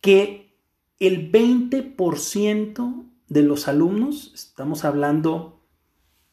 [0.00, 0.56] que
[1.00, 5.59] el 20% de los alumnos, estamos hablando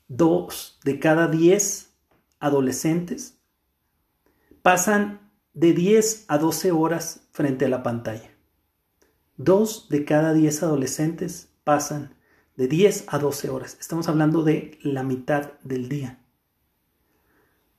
[0.07, 1.93] dos de cada 10
[2.39, 3.39] adolescentes,
[4.61, 8.31] pasan de 10 a 12 horas frente a la pantalla.
[9.37, 12.15] Dos de cada 10 adolescentes pasan
[12.55, 13.77] de 10 a 12 horas.
[13.79, 16.19] Estamos hablando de la mitad del día.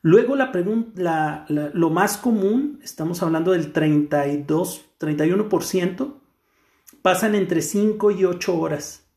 [0.03, 6.15] Luego la pregunta, lo más común, estamos hablando del 32, 31%,
[7.03, 9.08] pasan entre 5 y 8 horas.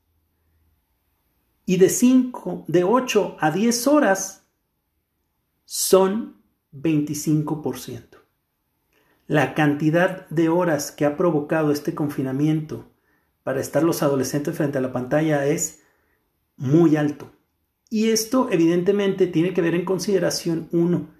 [1.65, 4.47] Y de 5, de 8 a 10 horas
[5.65, 6.41] son
[6.73, 8.21] 25%
[9.31, 12.91] la cantidad de horas que ha provocado este confinamiento
[13.43, 15.83] para estar los adolescentes frente a la pantalla es
[16.57, 17.31] muy alto.
[17.89, 21.11] Y esto evidentemente tiene que ver en consideración, uno,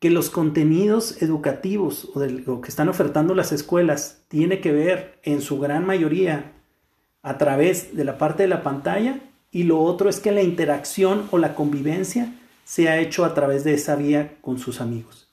[0.00, 5.18] que los contenidos educativos o de lo que están ofertando las escuelas tiene que ver
[5.22, 6.52] en su gran mayoría
[7.22, 11.28] a través de la parte de la pantalla y lo otro es que la interacción
[11.30, 12.34] o la convivencia
[12.64, 15.32] se ha hecho a través de esa vía con sus amigos.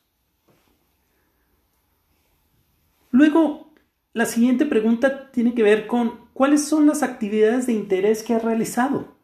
[3.12, 3.72] Luego,
[4.14, 8.40] la siguiente pregunta tiene que ver con cuáles son las actividades de interés que ha
[8.40, 9.16] realizado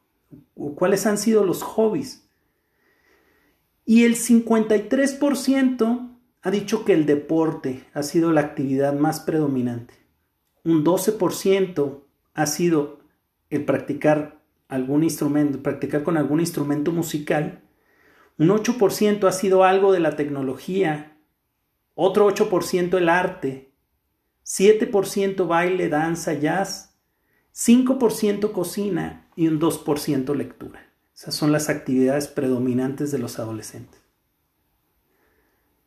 [0.56, 2.28] o cuáles han sido los hobbies.
[3.86, 6.10] Y el 53%
[6.42, 9.94] ha dicho que el deporte ha sido la actividad más predominante.
[10.64, 12.02] Un 12%
[12.34, 13.00] ha sido
[13.50, 14.39] el practicar
[14.70, 17.64] algún instrumento, practicar con algún instrumento musical.
[18.38, 21.18] Un 8% ha sido algo de la tecnología.
[21.96, 23.74] Otro 8% el arte.
[24.46, 26.98] 7% baile, danza, jazz.
[27.54, 30.88] 5% cocina y un 2% lectura.
[31.14, 34.00] Esas son las actividades predominantes de los adolescentes.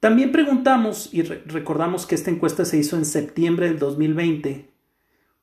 [0.00, 4.71] También preguntamos y recordamos que esta encuesta se hizo en septiembre del 2020,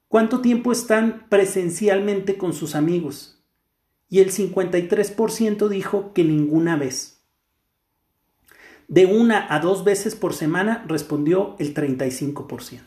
[0.09, 3.41] ¿cuánto tiempo están presencialmente con sus amigos?
[4.09, 7.21] Y el 53% dijo que ninguna vez.
[8.89, 12.81] De una a dos veces por semana respondió el 35%.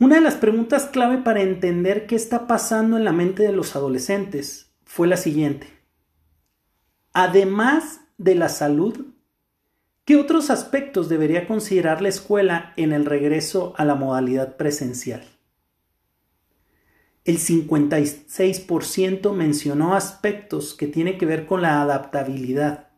[0.00, 3.74] Una de las preguntas clave para entender qué está pasando en la mente de los
[3.74, 5.66] adolescentes fue la siguiente.
[7.12, 9.06] Además de la salud,
[10.08, 15.22] ¿qué otros aspectos debería considerar la escuela en el regreso a la modalidad presencial?
[17.26, 22.88] El 56% mencionó aspectos que tienen que ver con la adaptabilidad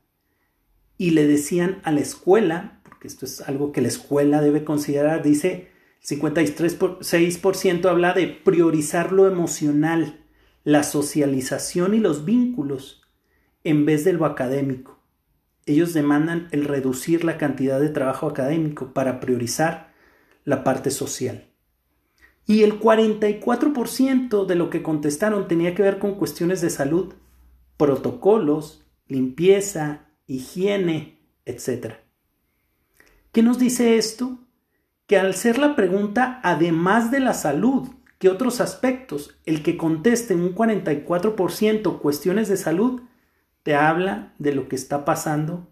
[0.98, 5.24] y le decían a la escuela, porque esto es algo que la escuela debe considerar,
[5.24, 5.72] dice,
[6.06, 10.20] 53% habla de priorizar lo emocional,
[10.62, 13.02] la socialización y los vínculos
[13.64, 14.99] en vez de lo académico.
[15.70, 19.92] Ellos demandan el reducir la cantidad de trabajo académico para priorizar
[20.44, 21.46] la parte social.
[22.46, 27.14] Y el 44% de lo que contestaron tenía que ver con cuestiones de salud,
[27.76, 31.94] protocolos, limpieza, higiene, etc.
[33.30, 34.38] ¿Qué nos dice esto?
[35.10, 37.88] que al ser la pregunta además de la salud,
[38.20, 39.36] ¿qué otros aspectos?
[39.44, 43.02] El que conteste un 44% cuestiones de salud,
[43.62, 45.68] te habla de lo que está pasando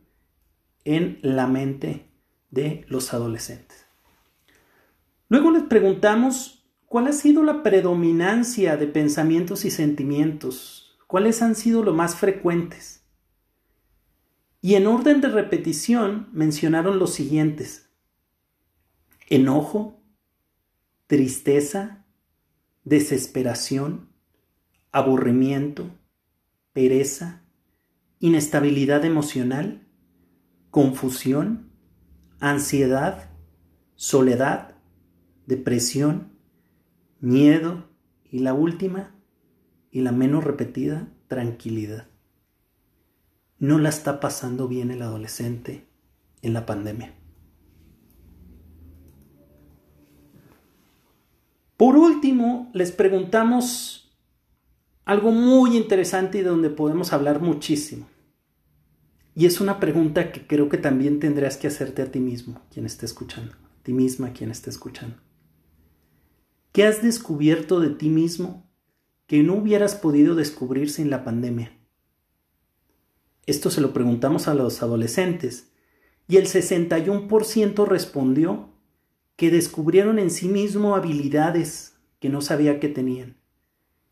[0.85, 2.11] en la mente
[2.51, 3.87] de los adolescentes.
[5.29, 11.83] Luego les preguntamos cuál ha sido la predominancia de pensamientos y sentimientos, cuáles han sido
[11.83, 13.05] los más frecuentes.
[14.61, 17.89] Y en orden de repetición mencionaron los siguientes
[19.31, 20.01] enojo,
[21.07, 22.07] tristeza,
[22.85, 24.09] desesperación,
[24.91, 25.91] aburrimiento,
[26.73, 27.45] pereza,
[28.21, 29.87] inestabilidad emocional,
[30.71, 31.71] confusión,
[32.41, 33.31] ansiedad,
[33.95, 34.77] soledad,
[35.47, 36.33] depresión,
[37.21, 37.89] miedo
[38.31, 39.15] y la última
[39.91, 42.07] y la menos repetida, tranquilidad.
[43.59, 45.89] No la está pasando bien el adolescente
[46.43, 47.15] en la pandemia.
[51.77, 54.08] Por último, les preguntamos
[55.09, 58.07] algo muy interesante y de donde podemos hablar muchísimo.
[59.35, 62.85] Y es una pregunta que creo que también tendrás que hacerte a ti mismo, quien
[62.85, 65.17] esté escuchando, a ti misma, quien esté escuchando.
[66.73, 68.71] ¿Qué has descubierto de ti mismo
[69.27, 71.73] que no hubieras podido descubrir sin la pandemia?
[73.47, 75.71] Esto se lo preguntamos a los adolescentes
[76.27, 78.75] y el 61% respondió
[79.37, 83.38] que descubrieron en sí mismo habilidades que no sabía que tenían,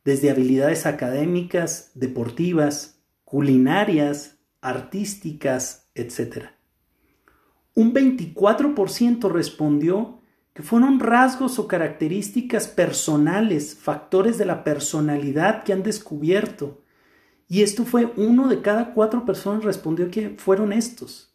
[0.07, 6.51] desde habilidades académicas, deportivas, culinarias, artísticas, etc.
[7.75, 10.21] Un 24% respondió
[10.55, 16.85] que fueron rasgos o características personales, factores de la personalidad que han descubierto.
[17.49, 21.35] Y esto fue uno de cada cuatro personas respondió que fueron estos.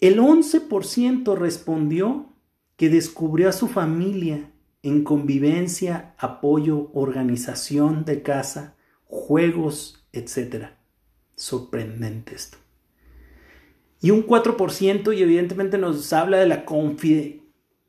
[0.00, 2.32] El 11% respondió
[2.76, 4.50] que descubrió a su familia
[4.84, 8.76] en convivencia, apoyo, organización de casa,
[9.06, 10.66] juegos, etc.
[11.34, 12.58] Sorprendente esto.
[14.02, 16.66] Y un 4% y evidentemente nos habla de la,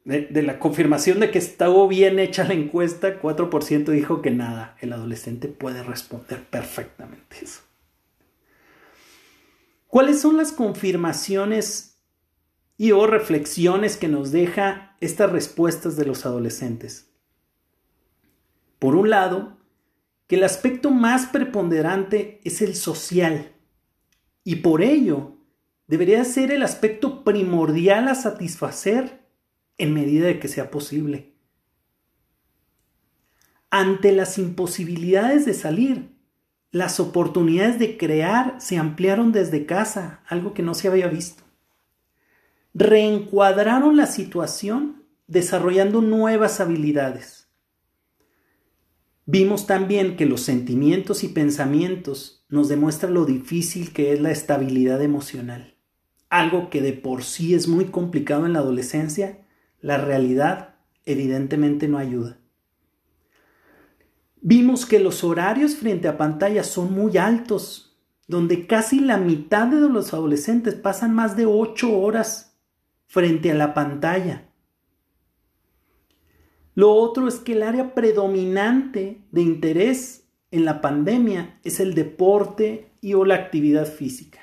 [0.05, 4.93] de, la confirmación de que estuvo bien hecha la encuesta, 4% dijo que nada, el
[4.93, 7.59] adolescente puede responder perfectamente eso.
[9.87, 11.94] ¿Cuáles son las confirmaciones
[12.77, 17.11] y o reflexiones que nos deja estas respuestas de los adolescentes.
[18.79, 19.57] Por un lado,
[20.27, 23.53] que el aspecto más preponderante es el social
[24.43, 25.37] y por ello
[25.87, 29.25] debería ser el aspecto primordial a satisfacer
[29.77, 31.33] en medida de que sea posible.
[33.69, 36.15] Ante las imposibilidades de salir,
[36.71, 41.44] las oportunidades de crear se ampliaron desde casa, algo que no se había visto.
[42.77, 47.47] Reencuadraron la situación desarrollando nuevas habilidades.
[49.25, 55.01] Vimos también que los sentimientos y pensamientos nos demuestran lo difícil que es la estabilidad
[55.01, 55.77] emocional.
[56.29, 59.47] Algo que de por sí es muy complicado en la adolescencia,
[59.79, 62.41] la realidad evidentemente no ayuda.
[64.41, 67.97] Vimos que los horarios frente a pantallas son muy altos,
[68.27, 72.44] donde casi la mitad de los adolescentes pasan más de ocho horas
[73.15, 74.49] frente a la pantalla.
[76.73, 82.91] Lo otro es que el área predominante de interés en la pandemia es el deporte
[82.99, 84.41] y o la actividad física.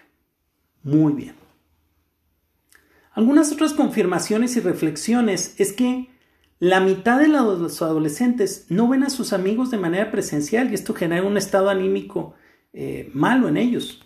[0.83, 1.35] Muy bien.
[3.11, 6.09] Algunas otras confirmaciones y reflexiones es que
[6.59, 10.95] la mitad de los adolescentes no ven a sus amigos de manera presencial y esto
[10.95, 12.33] genera un estado anímico
[12.73, 14.03] eh, malo en ellos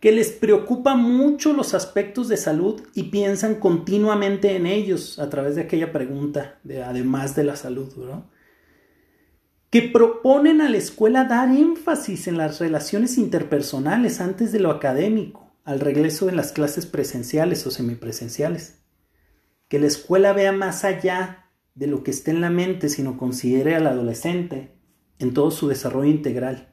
[0.00, 5.54] que les preocupa mucho los aspectos de salud y piensan continuamente en ellos a través
[5.54, 7.92] de aquella pregunta, de, además de la salud,
[9.70, 15.50] que proponen a la escuela dar énfasis en las relaciones interpersonales antes de lo académico,
[15.64, 18.82] al regreso de las clases presenciales o semipresenciales,
[19.68, 23.74] que la escuela vea más allá de lo que esté en la mente, sino considere
[23.74, 24.78] al adolescente
[25.18, 26.72] en todo su desarrollo integral.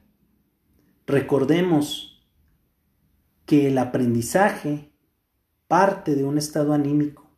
[1.06, 2.13] Recordemos
[3.46, 4.90] que el aprendizaje
[5.68, 7.30] parte de un estado anímico,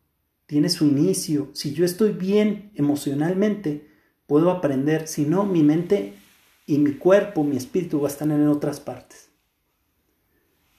[0.45, 1.49] tiene su inicio.
[1.53, 3.89] Si yo estoy bien emocionalmente,
[4.25, 6.13] puedo aprender, si no, mi mente
[6.65, 9.29] y mi cuerpo, mi espíritu va a estar en otras partes.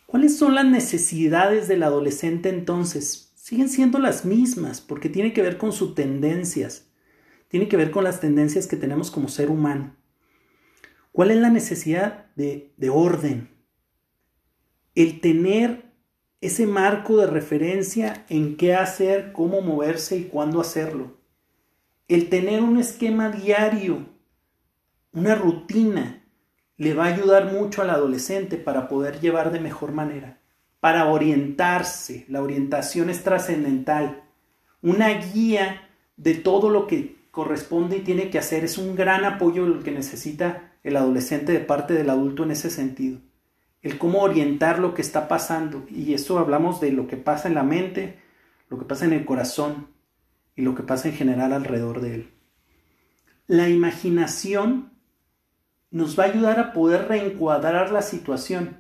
[0.07, 3.33] ¿Cuáles son las necesidades del adolescente entonces?
[3.35, 6.87] Siguen siendo las mismas porque tiene que ver con sus tendencias,
[7.49, 9.97] tiene que ver con las tendencias que tenemos como ser humano.
[11.13, 13.58] ¿Cuál es la necesidad de, de orden,
[14.99, 15.85] el tener
[16.41, 21.19] ese marco de referencia en qué hacer, cómo moverse y cuándo hacerlo.
[22.09, 24.07] El tener un esquema diario,
[25.13, 26.25] una rutina,
[26.77, 30.41] le va a ayudar mucho al adolescente para poder llevar de mejor manera,
[30.81, 32.25] para orientarse.
[32.27, 34.25] La orientación es trascendental.
[34.83, 39.81] Una guía de todo lo que corresponde y tiene que hacer es un gran apoyo
[39.85, 43.21] que necesita el adolescente de parte del adulto en ese sentido
[43.83, 45.87] el cómo orientar lo que está pasando.
[45.91, 48.19] Y eso hablamos de lo que pasa en la mente,
[48.69, 49.89] lo que pasa en el corazón
[50.57, 52.31] y lo que pasa en general alrededor de él.
[53.47, 54.93] La imaginación
[55.91, 58.77] nos va a ayudar a poder reencuadrar la situación,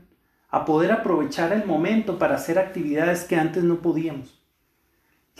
[0.50, 4.42] a poder aprovechar el momento para hacer actividades que antes no podíamos.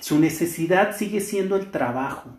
[0.00, 2.38] Su necesidad sigue siendo el trabajo,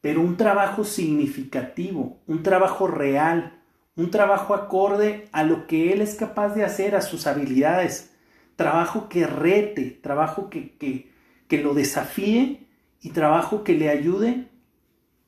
[0.00, 3.59] pero un trabajo significativo, un trabajo real,
[4.00, 8.14] un trabajo acorde a lo que él es capaz de hacer, a sus habilidades,
[8.56, 11.12] trabajo que rete, trabajo que, que,
[11.48, 12.66] que lo desafíe
[13.02, 14.48] y trabajo que le ayude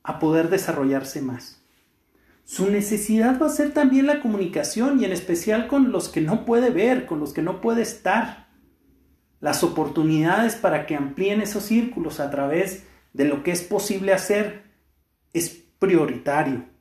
[0.01, 1.63] a poder desarrollarse más.
[2.45, 6.43] Su necesidad va a ser también la comunicación y en especial con los que no
[6.43, 8.47] puede ver, con los que no puede estar.
[9.39, 14.63] Las oportunidades para que amplíen esos círculos a través de lo que es posible hacer
[15.31, 16.72] es prioritario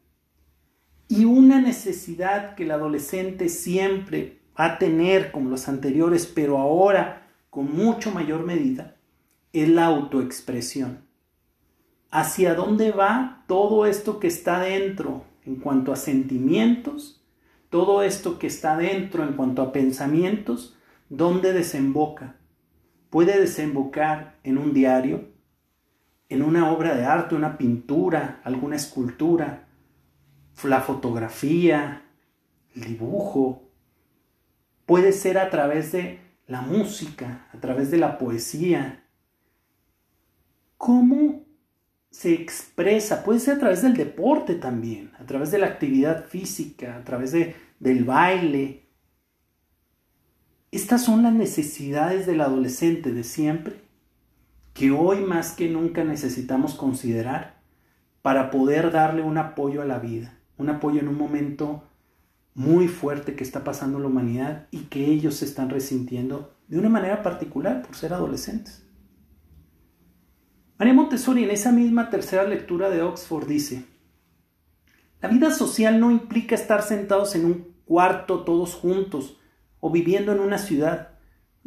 [1.13, 7.29] y una necesidad que el adolescente siempre va a tener como los anteriores, pero ahora
[7.51, 8.97] con mucho mayor medida,
[9.53, 11.01] es la autoexpresión.
[12.11, 17.23] ¿Hacia dónde va todo esto que está dentro en cuanto a sentimientos?
[17.69, 20.79] Todo esto que está dentro en cuanto a pensamientos,
[21.11, 22.37] ¿dónde desemboca?
[23.11, 25.29] Puede desembocar en un diario,
[26.31, 29.69] en una obra de arte, una pintura, alguna escultura,
[30.65, 32.03] la fotografía,
[32.75, 33.69] el dibujo,
[34.87, 39.05] puede ser a través de la música, a través de la poesía.
[40.77, 41.45] ¿Cómo
[42.11, 43.25] se expresa?
[43.25, 47.33] Puede ser a través del deporte también, a través de la actividad física, a través
[47.33, 48.83] de, del baile.
[50.71, 53.83] Estas son las necesidades del adolescente de siempre
[54.75, 57.61] que hoy más que nunca necesitamos considerar
[58.23, 61.85] para poder darle un apoyo a la vida un apoyo en un momento
[62.55, 66.89] muy fuerte que está pasando la humanidad y que ellos se están resintiendo de una
[66.89, 68.87] manera particular por ser adolescentes.
[70.79, 73.85] María Montessori en esa misma tercera lectura de Oxford dice,
[75.21, 79.39] La vida social no implica estar sentados en un cuarto todos juntos
[79.81, 81.19] o viviendo en una ciudad.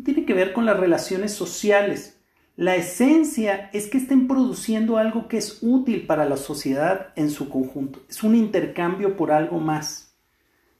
[0.03, 2.14] Tiene que ver con las relaciones sociales.
[2.57, 7.49] La esencia es que estén produciendo algo que es útil para la sociedad en su
[7.49, 7.99] conjunto.
[8.09, 10.15] Es un intercambio por algo más.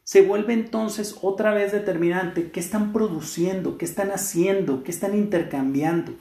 [0.06, 6.14] Se vuelve entonces otra vez determinante qué están produciendo, qué están haciendo, qué están intercambiando.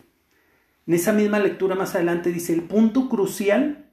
[0.88, 3.92] En esa misma lectura más adelante dice, el punto crucial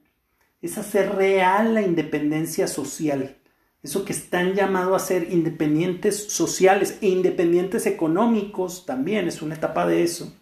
[0.62, 3.36] es hacer real la independencia social.
[3.84, 9.86] Eso que están llamados a ser independientes sociales e independientes económicos también es una etapa
[9.86, 10.36] de eso.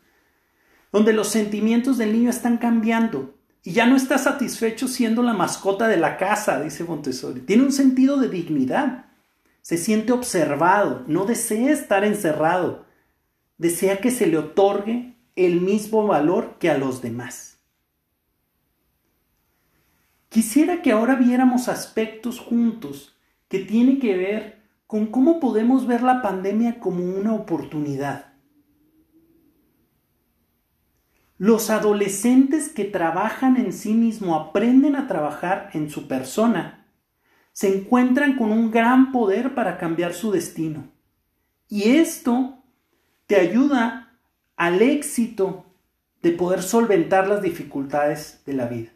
[0.92, 5.86] Donde los sentimientos del niño están cambiando y ya no está satisfecho siendo la mascota
[5.86, 7.40] de la casa, dice Montessori.
[7.40, 9.06] Tiene un sentido de dignidad.
[9.60, 12.86] Se siente observado, no desea estar encerrado.
[13.58, 17.58] Desea que se le otorgue el mismo valor que a los demás.
[20.30, 23.16] Quisiera que ahora viéramos aspectos juntos
[23.48, 28.29] que tienen que ver con cómo podemos ver la pandemia como una oportunidad.
[31.40, 36.86] Los adolescentes que trabajan en sí mismo, aprenden a trabajar en su persona,
[37.52, 40.92] se encuentran con un gran poder para cambiar su destino.
[41.66, 42.62] Y esto
[43.26, 44.18] te ayuda
[44.56, 45.64] al éxito
[46.22, 48.90] de poder solventar las dificultades de la vida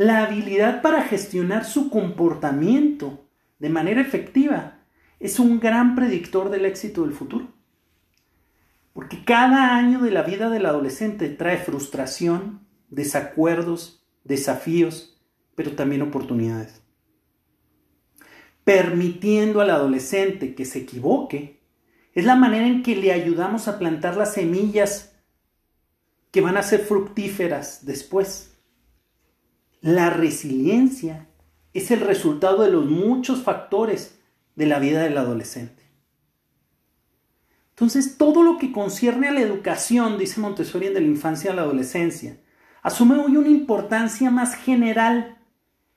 [0.00, 3.28] la habilidad para gestionar su comportamiento
[3.58, 4.78] de manera efectiva
[5.18, 7.48] es un gran predictor del éxito del futuro.
[8.92, 15.20] Porque cada año de la vida del adolescente trae frustración, desacuerdos, desafíos,
[15.54, 16.82] pero también oportunidades.
[18.64, 21.60] Permitiendo al adolescente que se equivoque
[22.14, 25.16] es la manera en que le ayudamos a plantar las semillas
[26.30, 28.58] que van a ser fructíferas después.
[29.80, 31.28] La resiliencia
[31.72, 34.18] es el resultado de los muchos factores
[34.56, 35.79] de la vida del adolescente.
[37.80, 41.62] Entonces, todo lo que concierne a la educación, dice Montessori, de la infancia a la
[41.62, 42.36] adolescencia,
[42.82, 45.38] asume hoy una importancia más general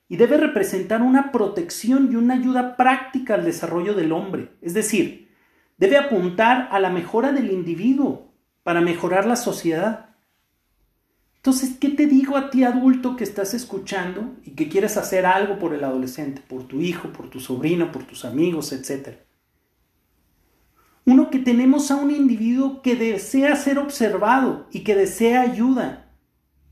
[0.08, 4.54] y debe representar una protección y una ayuda práctica al desarrollo del hombre.
[4.62, 5.30] Es decir,
[5.78, 8.32] debe apuntar a la mejora del individuo
[8.64, 10.16] para mejorar la sociedad.
[11.36, 15.60] Entonces, ¿qué te digo a ti adulto que estás escuchando y que quieres hacer algo
[15.60, 19.18] por el adolescente, por tu hijo, por tu sobrino, por tus amigos, etcétera?
[21.06, 26.12] Uno que tenemos a un individuo que desea ser observado y que desea ayuda,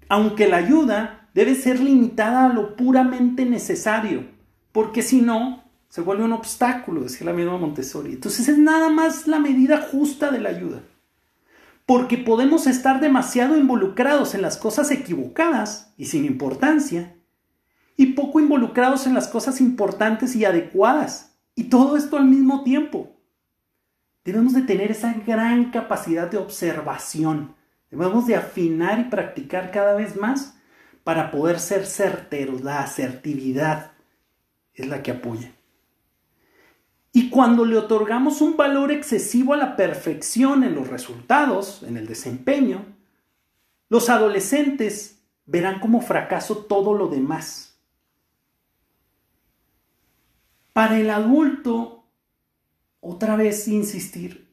[0.08, 4.26] aunque la ayuda debe ser limitada a lo puramente necesario,
[4.72, 8.14] porque si no, se vuelve un obstáculo, decía la misma Montessori.
[8.14, 10.82] Entonces es nada más la medida justa de la ayuda
[11.92, 17.18] porque podemos estar demasiado involucrados en las cosas equivocadas y sin importancia,
[17.98, 23.11] y poco involucrados en las cosas importantes y adecuadas, y todo esto al mismo tiempo.
[24.24, 27.56] Debemos de tener esa gran capacidad de observación,
[27.90, 30.56] debemos de afinar y practicar cada vez más
[31.04, 33.94] para poder ser certeros, la asertividad
[34.74, 35.52] es la que apoya.
[37.14, 42.08] Y cuando le otorgamos un valor excesivo a la perfección en los resultados, en el
[42.08, 42.86] desempeño,
[43.90, 47.78] los adolescentes verán como fracaso todo lo demás.
[50.72, 52.01] Para el adulto,
[53.02, 54.48] otra vez insistir,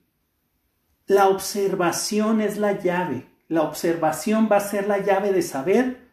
[1.07, 3.27] la observación es la llave.
[3.49, 6.09] La observación va a ser la llave de saber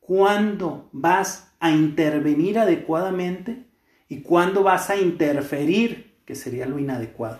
[0.00, 3.66] cuándo vas a intervenir adecuadamente
[4.08, 7.38] y cuándo vas a interferir, que sería lo inadecuado.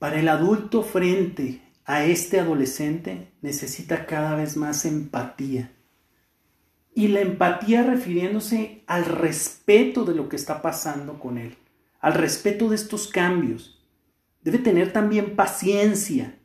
[0.00, 5.70] Para el adulto frente a este adolescente necesita cada vez más empatía.
[6.92, 11.56] Y la empatía refiriéndose al respeto de lo que está pasando con él,
[12.06, 13.84] al respeto de estos cambios.
[14.40, 16.38] Debe tener también paciencia.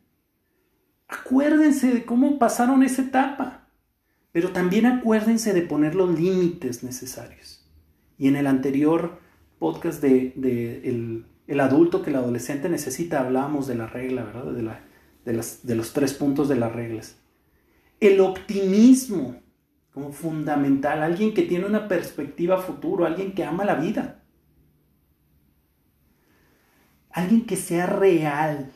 [1.07, 3.67] Acuérdense de cómo pasaron esa etapa,
[4.31, 7.63] pero también acuérdense de poner los límites necesarios.
[8.17, 9.19] Y en el anterior
[9.59, 10.33] podcast de,
[11.45, 14.51] el, adulto que el adolescente necesita, hablábamos de la regla, ¿verdad?
[14.53, 17.17] De, de, de los tres puntos de las reglas.
[17.99, 19.35] El optimismo
[19.93, 24.20] como fundamental, alguien que tiene una perspectiva futuro, alguien que ama la vida.
[27.13, 28.71] Alguien que sea real,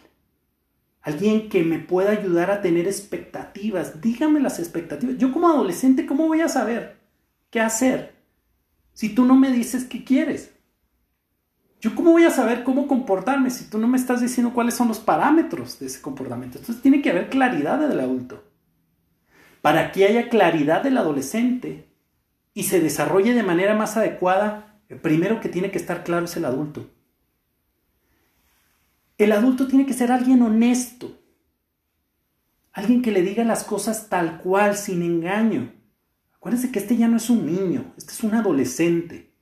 [1.02, 4.02] alguien que me pueda ayudar a tener expectativas.
[4.02, 5.18] Dígame las expectativas.
[5.18, 6.98] Yo como adolescente, ¿cómo voy a saber
[7.50, 8.16] qué hacer?
[8.96, 10.52] si tú no me dices qué quieres?
[11.82, 14.88] ¿Yo cómo voy a saber cómo comportarme si tú no me estás diciendo cuáles son
[14.88, 16.58] los parámetros de ese comportamiento?
[16.58, 18.44] Entonces tiene que haber claridad del adulto.
[19.62, 21.90] Para que haya claridad del adolescente,
[22.54, 26.38] y se desarrolle de manera más adecuada, el primero que tiene que estar claro es
[26.38, 26.90] el adulto.
[29.18, 31.20] El adulto tiene que ser alguien honesto,
[32.74, 35.74] alguien que le diga las cosas tal cual, sin engaño.
[36.34, 39.34] Acuérdense que este ya no es un niño, este es un adolescente.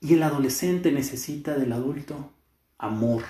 [0.00, 2.32] Y el adolescente necesita del adulto
[2.76, 3.24] amor.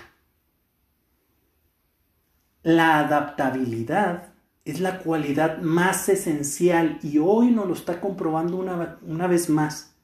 [2.63, 4.35] La adaptabilidad
[4.65, 9.95] es la cualidad más esencial y hoy nos lo está comprobando una, una, vez más.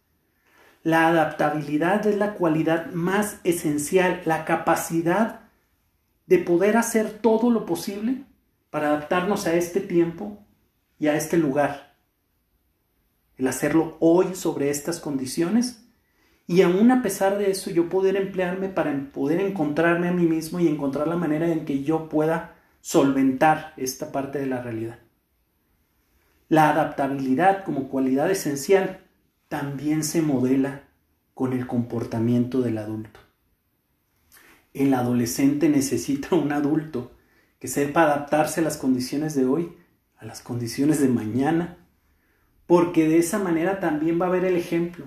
[0.84, 5.40] La adaptabilidad es la cualidad más esencial, la capacidad
[6.26, 8.24] de poder hacer todo lo posible
[8.68, 10.44] para adaptarnos a este tiempo
[10.98, 11.96] y a este lugar.
[13.38, 15.86] El hacerlo hoy sobre estas condiciones
[16.46, 20.60] y aún a pesar de eso yo poder emplearme para poder encontrarme a mí mismo
[20.60, 24.98] y encontrar la manera en que yo pueda solventar esta parte de la realidad.
[26.50, 29.03] La adaptabilidad como cualidad esencial
[29.54, 30.82] también se modela
[31.32, 33.20] con el comportamiento del adulto.
[34.72, 37.12] El adolescente necesita un adulto
[37.60, 39.72] que sepa adaptarse a las condiciones de hoy,
[40.18, 41.86] a las condiciones de mañana,
[42.66, 45.06] porque de esa manera también va a haber el ejemplo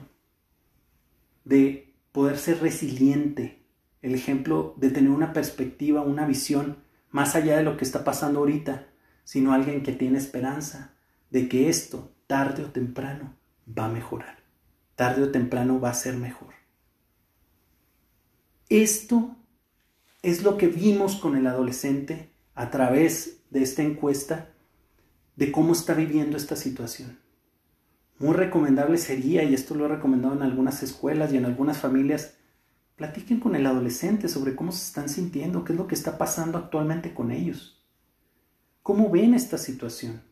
[1.43, 3.65] de poder ser resiliente,
[4.01, 6.77] el ejemplo de tener una perspectiva, una visión
[7.11, 8.87] más allá de lo que está pasando ahorita,
[9.25, 10.93] sino alguien que tiene esperanza
[11.31, 13.35] de que esto, tarde o temprano,
[13.67, 14.36] va a mejorar.
[14.97, 16.55] Tarde o temprano va a ser mejor.
[18.67, 19.35] Esto
[20.23, 24.49] es lo que vimos con el adolescente a través de esta encuesta
[25.35, 27.19] de cómo está viviendo esta situación.
[28.17, 32.33] Muy recomendable sería, y esto lo he recomendado en algunas escuelas y en algunas familias,
[32.95, 36.57] platiquen con el adolescente sobre cómo se están sintiendo, qué es lo que está pasando
[36.57, 37.85] actualmente con ellos.
[38.81, 40.23] ¿Cómo ven esta situación?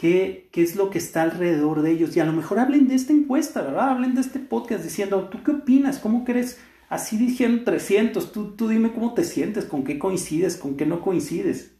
[0.00, 2.16] ¿Qué, ¿Qué, es lo que está alrededor de ellos?
[2.16, 3.90] Y a lo mejor hablen de esta encuesta, ¿verdad?
[3.90, 5.98] Hablen de este podcast diciendo, ¿tú qué opinas?
[5.98, 6.58] ¿Cómo crees?
[6.88, 11.02] Así dijeron 300, tú, tú dime cómo te sientes, con qué coincides, con qué no
[11.02, 11.74] coincides.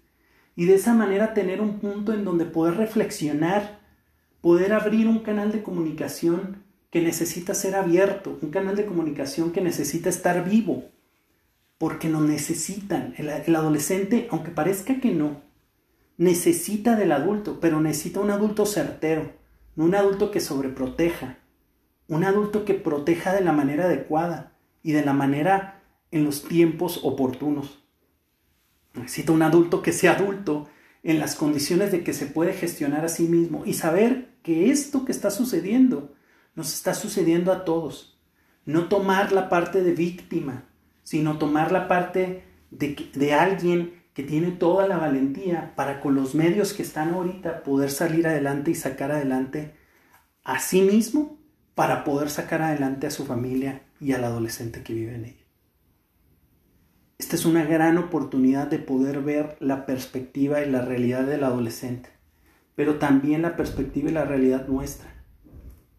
[0.55, 3.81] Y de esa manera tener un punto en donde poder reflexionar
[4.41, 9.61] poder abrir un canal de comunicación que necesita ser abierto, un canal de comunicación que
[9.61, 10.85] necesita estar vivo,
[11.79, 13.15] porque nos necesitan.
[13.17, 15.41] El, adolescente, aunque parezca que no,
[16.21, 19.33] necesita del adulto, pero necesita un adulto certero,
[19.75, 21.39] un adulto que sobreproteja,
[22.09, 24.53] un adulto que proteja de la manera adecuada
[24.83, 27.83] y de la manera en los tiempos oportunos.
[28.93, 30.69] Necesita un adulto que sea adulto
[31.03, 35.07] en las condiciones de que se puede gestionar a sí mismo y saber que esto
[35.07, 36.13] que está sucediendo
[36.55, 38.21] nos está sucediendo a todos.
[38.67, 40.65] No tomar la parte de víctima,
[41.03, 46.35] sino tomar la parte de, de alguien que tiene toda la valentía para con los
[46.35, 49.73] medios que están ahorita poder salir adelante y sacar adelante
[50.45, 51.39] a sí mismo
[51.75, 55.47] para poder sacar adelante a su familia y al adolescente que vive en ella.
[57.17, 62.11] Esta es una gran oportunidad de poder ver la perspectiva y la realidad del adolescente,
[62.75, 65.25] pero también la perspectiva y la realidad nuestra.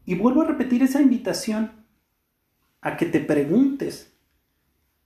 [0.05, 1.71] Y vuelvo a repetir esa invitación
[2.81, 4.10] a que te preguntes,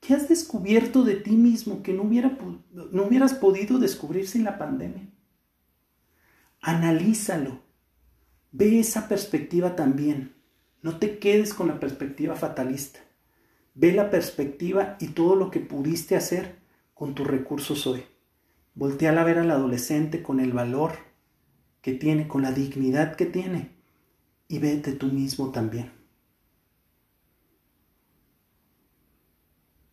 [0.06, 2.38] ¿qué has descubierto de ti mismo que no, hubiera,
[2.72, 5.10] no hubieras podido descubrir sin la pandemia?
[6.62, 7.62] Analízalo,
[8.51, 10.34] ve esa perspectiva también,
[10.82, 12.99] no te quedes con la perspectiva fatalista.
[13.74, 16.60] Ve la perspectiva y todo lo que pudiste hacer
[16.93, 18.03] con tus recursos hoy.
[18.74, 20.93] Voltea a ver al adolescente con el valor
[21.82, 23.72] que tiene, con la dignidad que tiene
[24.47, 25.91] y vete tú mismo también.